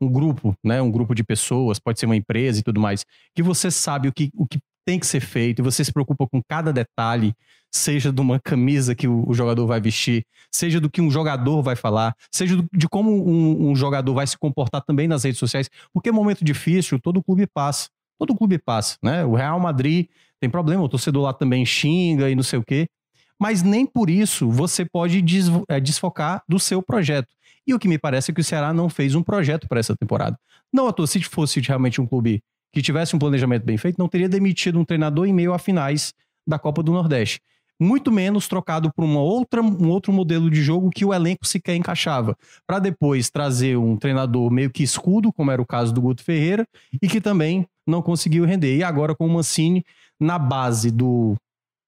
[0.00, 3.44] um grupo, né, um grupo de pessoas, pode ser uma empresa e tudo mais, que
[3.44, 6.42] você sabe o que, o que tem que ser feito e você se preocupa com
[6.42, 7.32] cada detalhe,
[7.72, 11.62] seja de uma camisa que o, o jogador vai vestir, seja do que um jogador
[11.62, 15.38] vai falar, seja do- de como um, um jogador vai se comportar também nas redes
[15.38, 17.88] sociais, porque é momento difícil, todo clube passa.
[18.18, 19.24] Todo clube passa, né?
[19.24, 20.08] O Real Madrid
[20.40, 22.88] tem problema, o torcedor lá também xinga e não sei o quê.
[23.42, 25.18] Mas nem por isso você pode
[25.68, 27.26] eh, desfocar do seu projeto.
[27.66, 29.96] E o que me parece é que o Ceará não fez um projeto para essa
[29.96, 30.38] temporada.
[30.72, 32.40] Não à toa, se fosse realmente um clube
[32.72, 36.14] que tivesse um planejamento bem feito, não teria demitido um treinador em meio a finais
[36.46, 37.40] da Copa do Nordeste.
[37.80, 41.74] muito menos trocado por uma outra, um outro modelo de jogo que o elenco sequer
[41.74, 46.22] encaixava, para depois trazer um treinador meio que escudo, como era o caso do Guto
[46.22, 46.64] Ferreira,
[47.02, 48.76] e que também não conseguiu render.
[48.76, 49.84] E agora com o Mancini
[50.20, 51.34] na base do,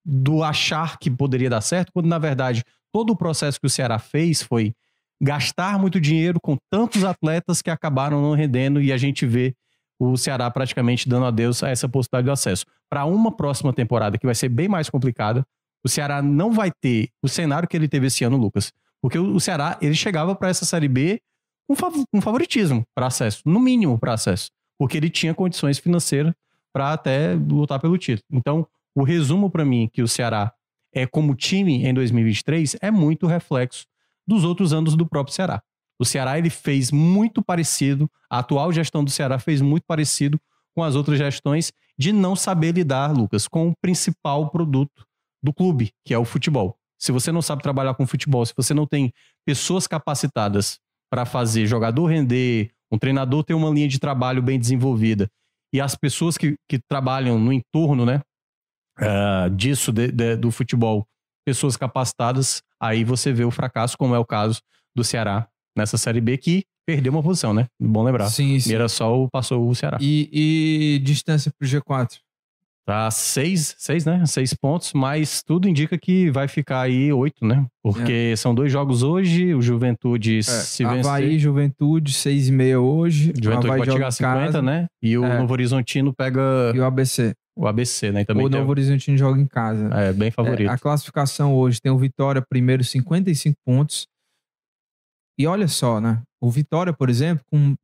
[0.04, 3.98] do achar que poderia dar certo, quando na verdade todo o processo que o Ceará
[3.98, 4.74] fez foi
[5.22, 9.54] gastar muito dinheiro com tantos atletas que acabaram não rendendo e a gente vê
[9.98, 12.66] o Ceará praticamente dando adeus a essa possibilidade de acesso.
[12.90, 15.46] Para uma próxima temporada que vai ser bem mais complicada,
[15.84, 18.72] o Ceará não vai ter o cenário que ele teve esse ano, Lucas.
[19.00, 21.20] Porque o Ceará, ele chegava para essa Série B
[21.66, 21.74] com
[22.12, 26.32] um favoritismo para acesso, no mínimo para acesso, porque ele tinha condições financeiras
[26.72, 28.26] para até lutar pelo título.
[28.32, 30.52] Então, o resumo para mim que o Ceará
[30.92, 33.86] é como time em 2023 é muito reflexo
[34.26, 35.62] dos outros anos do próprio Ceará.
[35.98, 40.40] O Ceará ele fez muito parecido, a atual gestão do Ceará fez muito parecido
[40.74, 45.06] com as outras gestões de não saber lidar, Lucas, com o principal produto
[45.42, 46.76] do clube, que é o futebol.
[46.98, 49.12] Se você não sabe trabalhar com futebol, se você não tem
[49.44, 50.80] pessoas capacitadas
[51.10, 55.30] para fazer jogador render, um treinador ter uma linha de trabalho bem desenvolvida
[55.72, 58.22] e as pessoas que, que trabalham no entorno, né,
[59.00, 61.06] uh, disso de, de, do futebol,
[61.44, 64.60] pessoas capacitadas, aí você vê o fracasso, como é o caso
[64.94, 67.66] do Ceará nessa Série B, que perdeu uma posição, né?
[67.80, 68.28] Bom lembrar.
[68.28, 68.70] Sim, sim.
[68.70, 69.98] Mirassol passou o Ceará.
[70.00, 72.18] E, e distância pro G4?
[72.86, 74.26] Tá seis, seis, né?
[74.26, 77.64] Seis pontos, mas tudo indica que vai ficar aí oito, né?
[77.82, 78.36] Porque é.
[78.36, 80.42] são dois jogos hoje, o Juventude é.
[80.42, 81.06] se vencer.
[81.06, 83.32] Havaí, Juventude, seis e meia hoje.
[83.42, 84.62] Juventude Havaí pode chegar a 50, casa.
[84.62, 84.86] né?
[85.02, 85.38] E o é.
[85.38, 86.72] Novo Horizontino pega...
[86.74, 87.34] E o ABC.
[87.56, 88.22] O ABC, né?
[88.22, 89.88] E também o Novo Horizontino joga em casa.
[89.94, 90.68] É, bem favorito.
[90.68, 94.06] É, a classificação hoje tem o Vitória primeiro, 55 pontos.
[95.38, 96.22] E olha só, né?
[96.40, 97.74] O Vitória, por exemplo, com,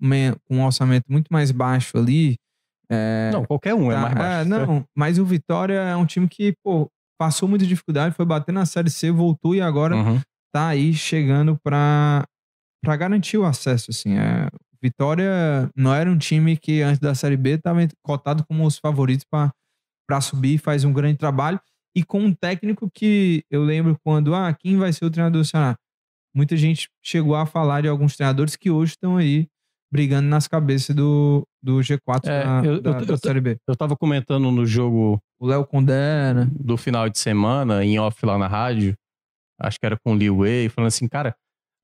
[0.50, 2.36] um orçamento muito mais baixo ali.
[2.90, 4.40] É, não, qualquer um é tá, é mais baixo.
[4.40, 8.52] É, não, mas o Vitória é um time que, pô, passou muita dificuldade, foi bater
[8.52, 10.20] na Série C, voltou e agora uhum.
[10.52, 12.24] tá aí chegando para
[12.82, 14.16] para garantir o acesso, assim.
[14.16, 14.48] É,
[14.82, 19.24] Vitória não era um time que antes da Série B estava cotado como os favoritos
[19.28, 21.60] para subir, faz um grande trabalho.
[21.94, 25.46] E com um técnico que eu lembro quando, ah, quem vai ser o treinador do
[25.46, 25.76] Ceará?
[26.34, 29.48] muita gente chegou a falar de alguns treinadores que hoje estão aí
[29.92, 33.56] brigando nas cabeças do, do G4 é, na, eu, da, eu, da Série B.
[33.66, 35.20] Eu tava comentando no jogo...
[35.40, 36.48] O Léo Condé, né?
[36.52, 38.94] Do final de semana, em off lá na rádio,
[39.58, 41.34] acho que era com o Lee Way, falando assim, cara,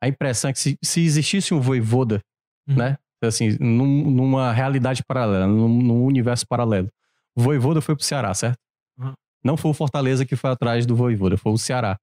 [0.01, 2.21] a impressão é que se, se existisse um Voivoda,
[2.69, 2.77] uhum.
[2.77, 2.99] né?
[3.23, 6.89] Assim, num, numa realidade paralela, num, num, universo paralelo.
[7.35, 8.59] O Voivoda foi pro Ceará, certo?
[8.99, 9.15] Uhum.
[9.43, 11.99] Não foi o Fortaleza que foi atrás do Voivoda, foi o Ceará.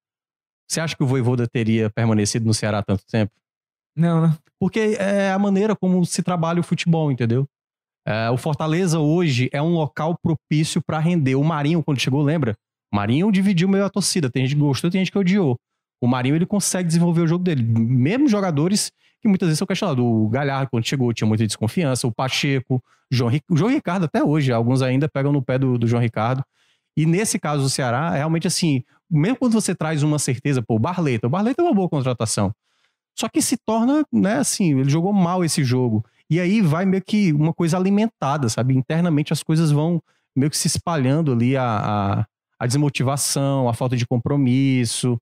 [0.67, 3.31] Você acha que o Voivoda teria permanecido no Ceará tanto tempo?
[3.95, 4.37] Não, né?
[4.59, 7.47] Porque é a maneira como se trabalha o futebol, entendeu?
[8.05, 11.35] É, o Fortaleza hoje é um local propício para render.
[11.35, 12.55] O Marinho, quando chegou, lembra?
[12.91, 14.29] O Marinho dividiu meio a torcida.
[14.29, 15.57] Tem gente que gostou, tem gente que odiou.
[16.03, 17.63] O Marinho ele consegue desenvolver o jogo dele.
[17.63, 18.91] Mesmo jogadores
[19.21, 20.03] que muitas vezes são questionados.
[20.03, 22.05] O Galhardo, quando chegou, tinha muita desconfiança.
[22.05, 25.77] O Pacheco, o João, o João Ricardo, até hoje, alguns ainda pegam no pé do,
[25.77, 26.43] do João Ricardo.
[26.97, 30.79] E nesse caso do Ceará, realmente assim, mesmo quando você traz uma certeza, pô, o
[30.79, 32.53] Barleta, o Barleta é uma boa contratação.
[33.17, 36.03] Só que se torna, né, assim, ele jogou mal esse jogo.
[36.29, 38.75] E aí vai meio que uma coisa alimentada, sabe?
[38.75, 40.01] Internamente as coisas vão
[40.35, 42.25] meio que se espalhando ali a, a,
[42.59, 45.17] a desmotivação, a falta de compromisso.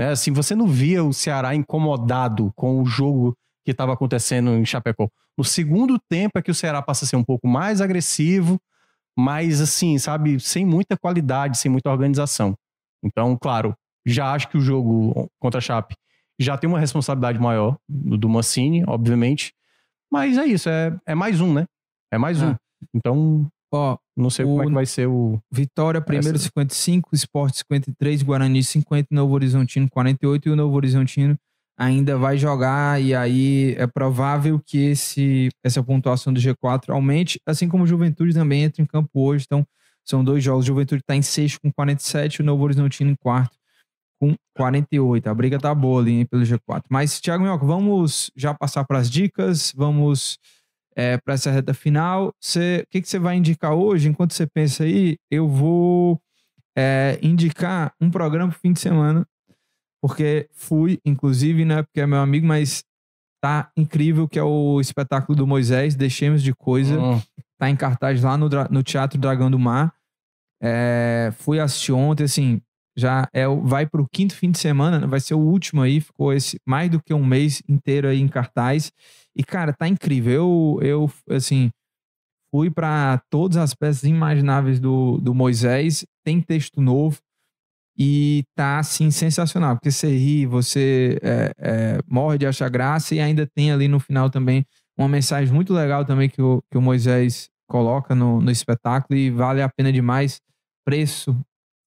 [0.00, 0.12] Né?
[0.12, 5.10] Assim, você não via o Ceará incomodado com o jogo que estava acontecendo em Chapecó.
[5.36, 8.58] No segundo tempo é que o Ceará passa a ser um pouco mais agressivo,
[9.14, 12.54] mas assim, sabe, sem muita qualidade, sem muita organização.
[13.04, 13.76] Então, claro,
[14.06, 15.94] já acho que o jogo contra a Chape
[16.38, 19.52] já tem uma responsabilidade maior do Mancini, obviamente.
[20.10, 21.66] Mas é isso, é, é mais um, né?
[22.10, 22.52] É mais um.
[22.52, 22.56] É.
[22.94, 25.38] Então, Ó, não sei como é que vai ser o.
[25.50, 26.44] Vitória, primeiro essa...
[26.44, 31.38] 55, Esporte 53, Guarani 50, Novo Horizontino 48 e o Novo Horizontino
[31.80, 37.68] ainda vai jogar e aí é provável que esse, essa pontuação do G4 aumente, assim
[37.68, 39.44] como o Juventude também entra em campo hoje.
[39.46, 39.66] Então,
[40.04, 40.64] são dois jogos.
[40.64, 43.56] O Juventude está em sexto com 47, o Novo Horizontino em quarto
[44.20, 45.26] com 48.
[45.28, 46.82] A briga tá boa ali hein, pelo G4.
[46.90, 50.38] Mas, Thiago Minhoca, vamos já passar para as dicas, vamos
[50.96, 52.28] é, para essa reta final.
[52.28, 52.32] o
[52.90, 54.08] que, que você vai indicar hoje?
[54.08, 56.20] Enquanto você pensa aí, eu vou
[56.76, 59.26] é, indicar um programa pro fim de semana
[60.00, 62.82] porque fui, inclusive, né, porque é meu amigo, mas
[63.40, 67.20] tá incrível, que é o espetáculo do Moisés, Deixemos de Coisa, oh.
[67.58, 69.94] tá em cartaz lá no, no Teatro Dragão do Mar.
[70.62, 72.60] É, fui assistir ontem, assim,
[73.00, 76.32] já é vai pro quinto fim de semana, né, vai ser o último aí, ficou
[76.32, 78.92] esse mais do que um mês inteiro aí em cartaz.
[79.34, 80.78] E, cara, tá incrível.
[80.82, 81.70] Eu, eu assim,
[82.54, 87.18] fui para todas as peças imagináveis do, do Moisés, tem texto novo.
[87.98, 89.76] E tá, assim, sensacional.
[89.76, 94.00] Porque você ri, você é, é, morre de achar graça e ainda tem ali no
[94.00, 94.64] final também
[94.98, 99.30] uma mensagem muito legal também que o, que o Moisés coloca no, no espetáculo e
[99.30, 100.40] vale a pena demais.
[100.84, 101.38] Preço,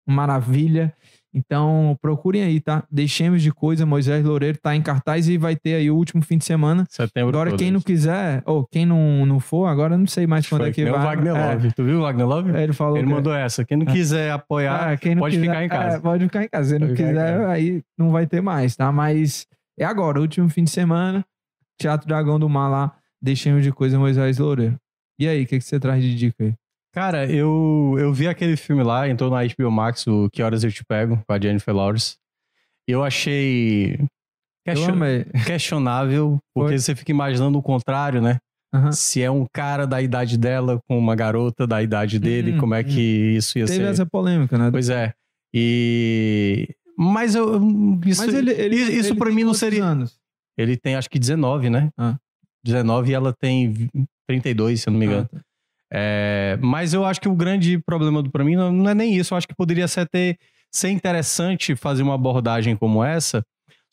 [0.08, 0.92] maravilha.
[1.34, 2.82] Então, procurem aí, tá?
[2.90, 6.38] Deixemos de coisa, Moisés Loureiro tá em cartaz e vai ter aí o último fim
[6.38, 6.86] de semana.
[6.88, 7.86] Setembro Agora, quem não isso.
[7.86, 10.98] quiser, ou quem não, não for, agora não sei mais quando Foi é que vai.
[10.98, 11.72] o Wagner É, Love.
[11.72, 12.50] Tu viu o Wagner Love?
[12.56, 13.62] é, ele falou Ele que- mandou essa.
[13.64, 15.96] Quem não quiser apoiar, é, quem não pode quiser- ficar em casa.
[15.96, 16.68] é, pode ficar em casa.
[16.70, 18.90] Se não quiser, aí não vai ter mais, tá?
[18.90, 19.46] Mas
[19.78, 21.24] é agora, último fim de semana.
[21.78, 24.76] Teatro Dragão do Mar lá, deixemos de coisa Moisés Loureiro.
[25.20, 26.54] E aí, o que, que você traz de dica aí?
[26.98, 30.72] Cara, eu, eu vi aquele filme lá, entrou na HBO Max, o Que Horas Eu
[30.72, 32.16] Te Pego, com a Jennifer Lawrence.
[32.88, 34.08] Eu achei Eu
[34.64, 35.24] question- amei.
[35.46, 36.78] questionável, porque Foi.
[36.80, 38.38] você fica imaginando o contrário, né?
[38.74, 38.90] Aham.
[38.90, 42.74] Se é um cara da idade dela com uma garota da idade dele, Hum, como
[42.74, 42.84] é hum.
[42.84, 43.00] que
[43.36, 43.84] isso ia Teve ser?
[43.92, 44.68] essa polêmica, né?
[44.72, 45.12] Pois é.
[45.54, 46.68] E...
[46.98, 47.60] Mas eu...
[48.04, 49.84] Isso, Mas ele, ele, isso ele pra mim não seria...
[49.84, 50.18] anos?
[50.58, 51.90] Ele tem acho que 19, né?
[51.96, 52.16] Ah.
[52.64, 53.88] 19 e ela tem
[54.28, 55.28] 32, se eu não me engano.
[55.32, 55.44] Ah, tá.
[55.92, 59.34] É, mas eu acho que o grande problema pra mim não, não é nem isso.
[59.34, 60.38] Eu acho que poderia ser ter
[60.70, 63.42] ser interessante fazer uma abordagem como essa.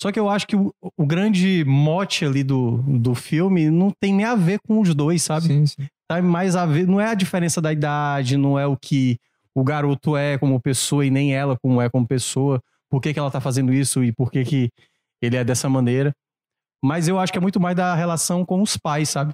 [0.01, 4.13] Só que eu acho que o, o grande mote ali do, do filme não tem
[4.13, 5.47] nem a ver com os dois, sabe?
[5.47, 5.87] Sim, sim.
[6.07, 6.85] Tá mais a ver.
[6.85, 9.17] Não é a diferença da idade, não é o que
[9.55, 12.61] o garoto é como pessoa e nem ela como é como pessoa.
[12.89, 14.69] Por que, que ela tá fazendo isso e por que, que
[15.21, 16.13] ele é dessa maneira.
[16.83, 19.33] Mas eu acho que é muito mais da relação com os pais, sabe?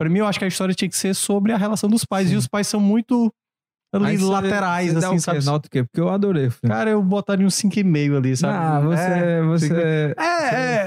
[0.00, 2.28] Pra mim, eu acho que a história tinha que ser sobre a relação dos pais.
[2.28, 2.34] Sim.
[2.34, 3.30] E os pais são muito
[3.92, 5.18] ali, Aí você- laterais, você assim, o quê?
[5.20, 5.44] sabe?
[5.44, 5.82] Nota o quê?
[5.84, 6.74] Porque eu adorei o filme.
[6.74, 8.54] Cara, eu botaria um 5,5 ali, sabe?
[8.56, 9.02] Ah, você.
[9.02, 10.14] É, você é,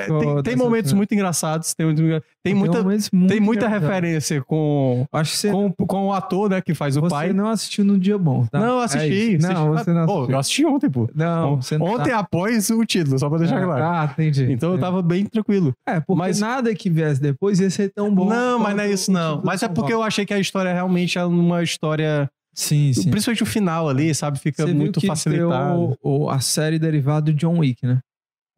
[0.04, 2.02] é, Pô, tem, tem momentos muito engraçados, tem, muito,
[2.44, 2.84] tem muita,
[3.28, 7.02] tem muita referência com, Acho que você, com, com o ator, né, que faz o
[7.02, 7.34] você pai.
[7.34, 8.60] não assistiu no dia bom, tá?
[8.60, 9.36] Não, eu É assisti.
[9.36, 9.48] isso.
[9.48, 9.86] não, assisti.
[9.86, 10.34] você não Pô, assistiu.
[10.34, 11.10] eu assisti ontem, pô.
[11.14, 12.20] Não, você não ontem tá...
[12.20, 13.84] após o título, só pra deixar claro.
[13.84, 14.52] Ah, entendi.
[14.52, 15.74] Então eu tava bem tranquilo.
[15.88, 18.26] É, porque mas- nada que viesse depois ia ser tão bom.
[18.30, 19.42] não, mas não é isso não.
[19.44, 22.30] Mas é porque eu achei que a história realmente é uma história...
[22.54, 23.10] Sim, sim.
[23.10, 24.40] Principalmente o final ali, sabe?
[24.40, 25.94] Fica Você viu muito que facilitado.
[25.94, 28.00] estreou o- a série derivada do John Wick, né?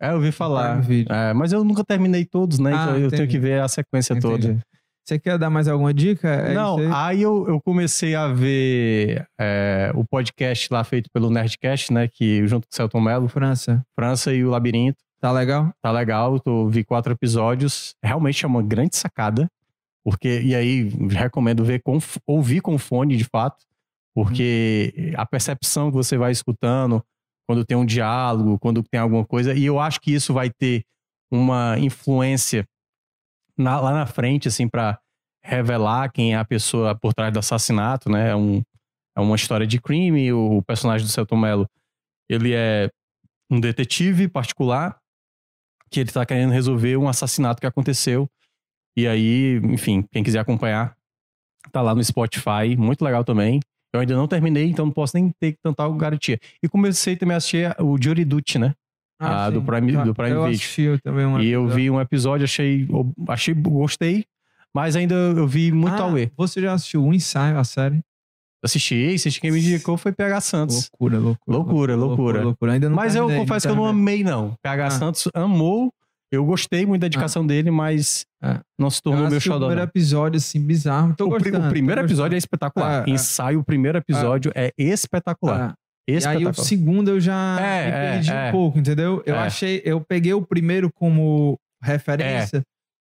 [0.02, 0.82] É, eu ouvi falar.
[1.10, 2.72] É, mas eu nunca terminei todos, né?
[2.74, 4.48] Ah, então eu tenho que ver a sequência toda.
[4.48, 4.62] Entendi.
[5.08, 6.28] Você quer dar mais alguma dica?
[6.28, 6.90] É Não, aí?
[6.92, 12.08] aí eu, eu comecei a ver é, o podcast lá feito pelo Nerdcast, né?
[12.08, 14.98] Que junto com o Celton Mello, França, França e o Labirinto.
[15.22, 15.72] tá legal?
[15.82, 17.94] Tá legal, tô, vi quatro episódios.
[18.04, 19.48] Realmente é uma grande sacada.
[20.04, 23.58] Porque, e aí, recomendo ver com, ouvir com fone, de fato.
[24.16, 27.04] Porque a percepção que você vai escutando,
[27.48, 30.84] quando tem um diálogo, quando tem alguma coisa, e eu acho que isso vai ter
[31.32, 32.66] uma influência
[33.58, 35.00] na- lá na frente, assim, para
[35.44, 38.30] revelar quem é a pessoa por trás do assassinato, né?
[38.30, 38.62] É, um,
[39.18, 40.32] é uma história de crime.
[40.32, 41.68] O personagem do Celton Mello,
[42.30, 42.90] ele é
[43.52, 44.98] um detetive particular
[45.92, 48.28] que ele tá querendo resolver um assassinato que aconteceu.
[48.98, 50.96] E aí, enfim, quem quiser acompanhar,
[51.72, 53.60] tá lá no Spotify, muito legal também.
[53.96, 56.40] Eu ainda não terminei, então não posso nem ter tanta garantia.
[56.62, 58.74] E comecei também a assistir o Jury Duty, né?
[59.20, 59.66] Ah, do sim.
[59.66, 60.56] Prime- do Prime eu Video.
[60.56, 62.86] assisti também um e eu vi um episódio, achei,
[63.30, 64.26] achei, gostei,
[64.74, 66.32] mas ainda eu vi muito ah, ler.
[66.36, 68.02] Você já assistiu o ensaio, a série?
[68.64, 70.90] Assisti, assisti quem me indicou foi PH Santos.
[71.00, 71.58] Loucura, loucura.
[71.58, 72.44] Loucura, loucura.
[72.44, 72.74] loucura.
[72.74, 74.58] Ainda não Mas eu confesso que eu não amei, não.
[74.62, 74.92] PH Ah.
[74.92, 75.94] Santos amou,
[76.32, 78.60] eu gostei muito da dedicação dele, mas Ah.
[78.80, 79.68] não se tornou meu assisti o xodó.
[79.68, 81.16] primeiro episódio, assim, bizarro.
[81.16, 83.02] Tô O, gostando, o primeiro episódio é espetacular.
[83.02, 83.10] Ah, ah.
[83.10, 85.72] Ensaio, o primeiro episódio é espetacular.
[85.72, 85.76] Ah,
[86.08, 88.50] e aí o segundo eu já É, me é, perdi é.
[88.50, 89.24] um pouco, entendeu?
[89.26, 89.40] Eu É.
[89.40, 92.62] achei, eu peguei o primeiro como referência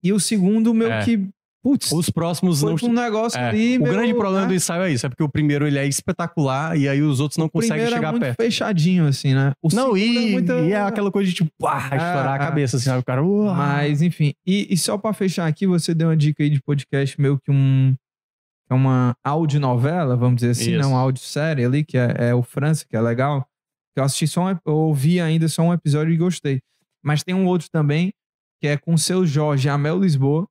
[0.03, 1.03] e o segundo meu É.
[1.03, 1.27] que,
[1.67, 2.75] putz, Os próximos não.
[2.81, 3.77] um negócio É, ali.
[3.77, 4.47] o meu, grande problema né?
[4.47, 7.37] do ensaio é isso, é porque o primeiro ele é espetacular e aí os outros
[7.37, 8.37] não O conseguem primeiro chegar é muito perto.
[8.37, 9.51] fechadinho, assim, né?
[9.61, 12.39] O Não, e, é muito- e é aquela coisa de tipo, pá, estourar a ah.
[12.39, 12.99] cabeça, assim, sabe?
[13.01, 13.21] O cara.
[13.23, 13.53] uau.
[13.53, 14.33] Mas, enfim.
[14.45, 17.51] E, e só pra fechar aqui, você deu uma dica aí de podcast meio que
[17.51, 17.93] um.
[18.69, 20.79] É uma audionovela, vamos dizer assim, né?
[20.79, 20.89] Isso.
[20.89, 23.45] Uma audiosérie ali, que é, é o França, que é legal.
[23.93, 26.59] Que eu assisti só um, eu ouvi ainda só um episódio e gostei.
[27.03, 28.11] Mas tem um outro também,
[28.61, 30.45] que é com o seu Jorge Amel Lisboa,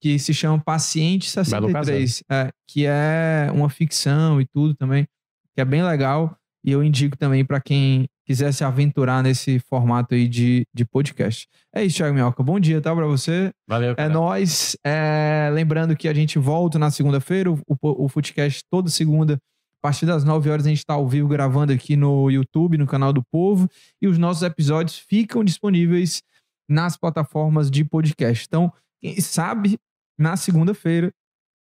[0.00, 2.24] que se chama Paciente Belo 63.
[2.30, 5.06] É, que é uma ficção e tudo também,
[5.54, 6.36] que é bem legal.
[6.64, 11.48] E eu indico também pra quem quiser se aventurar nesse formato aí de, de podcast.
[11.74, 12.42] É isso, Thiago Minhoca.
[12.42, 12.94] Bom dia, tá?
[12.94, 13.50] Pra você.
[13.66, 13.92] Valeu.
[13.92, 14.12] É cara.
[14.12, 14.76] nóis.
[14.84, 17.50] É, lembrando que a gente volta na segunda-feira.
[17.50, 21.08] O, o, o Footcast toda segunda, a partir das 9 horas, a gente tá ao
[21.08, 23.68] vivo gravando aqui no YouTube, no canal do Povo.
[24.00, 26.22] E os nossos episódios ficam disponíveis
[26.68, 28.44] nas plataformas de podcast.
[28.46, 29.78] Então, quem sabe,
[30.20, 31.12] na segunda-feira,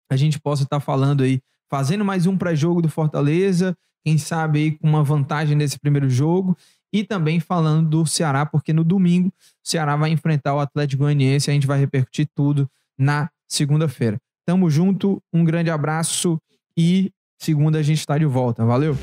[0.10, 3.76] a gente possa estar falando aí, fazendo mais um pré-jogo do Fortaleza.
[4.06, 6.56] Quem sabe aí com uma vantagem nesse primeiro jogo.
[6.94, 9.32] e também falando do Ceará, porque no domingo o
[9.68, 14.18] Ceará vai enfrentar o Atlético Goianiense, a gente vai repercutir tudo na segunda-feira.
[14.46, 16.40] Tamo junto, um grande abraço
[16.78, 18.64] e segunda a gente está de volta.
[18.64, 18.96] Valeu!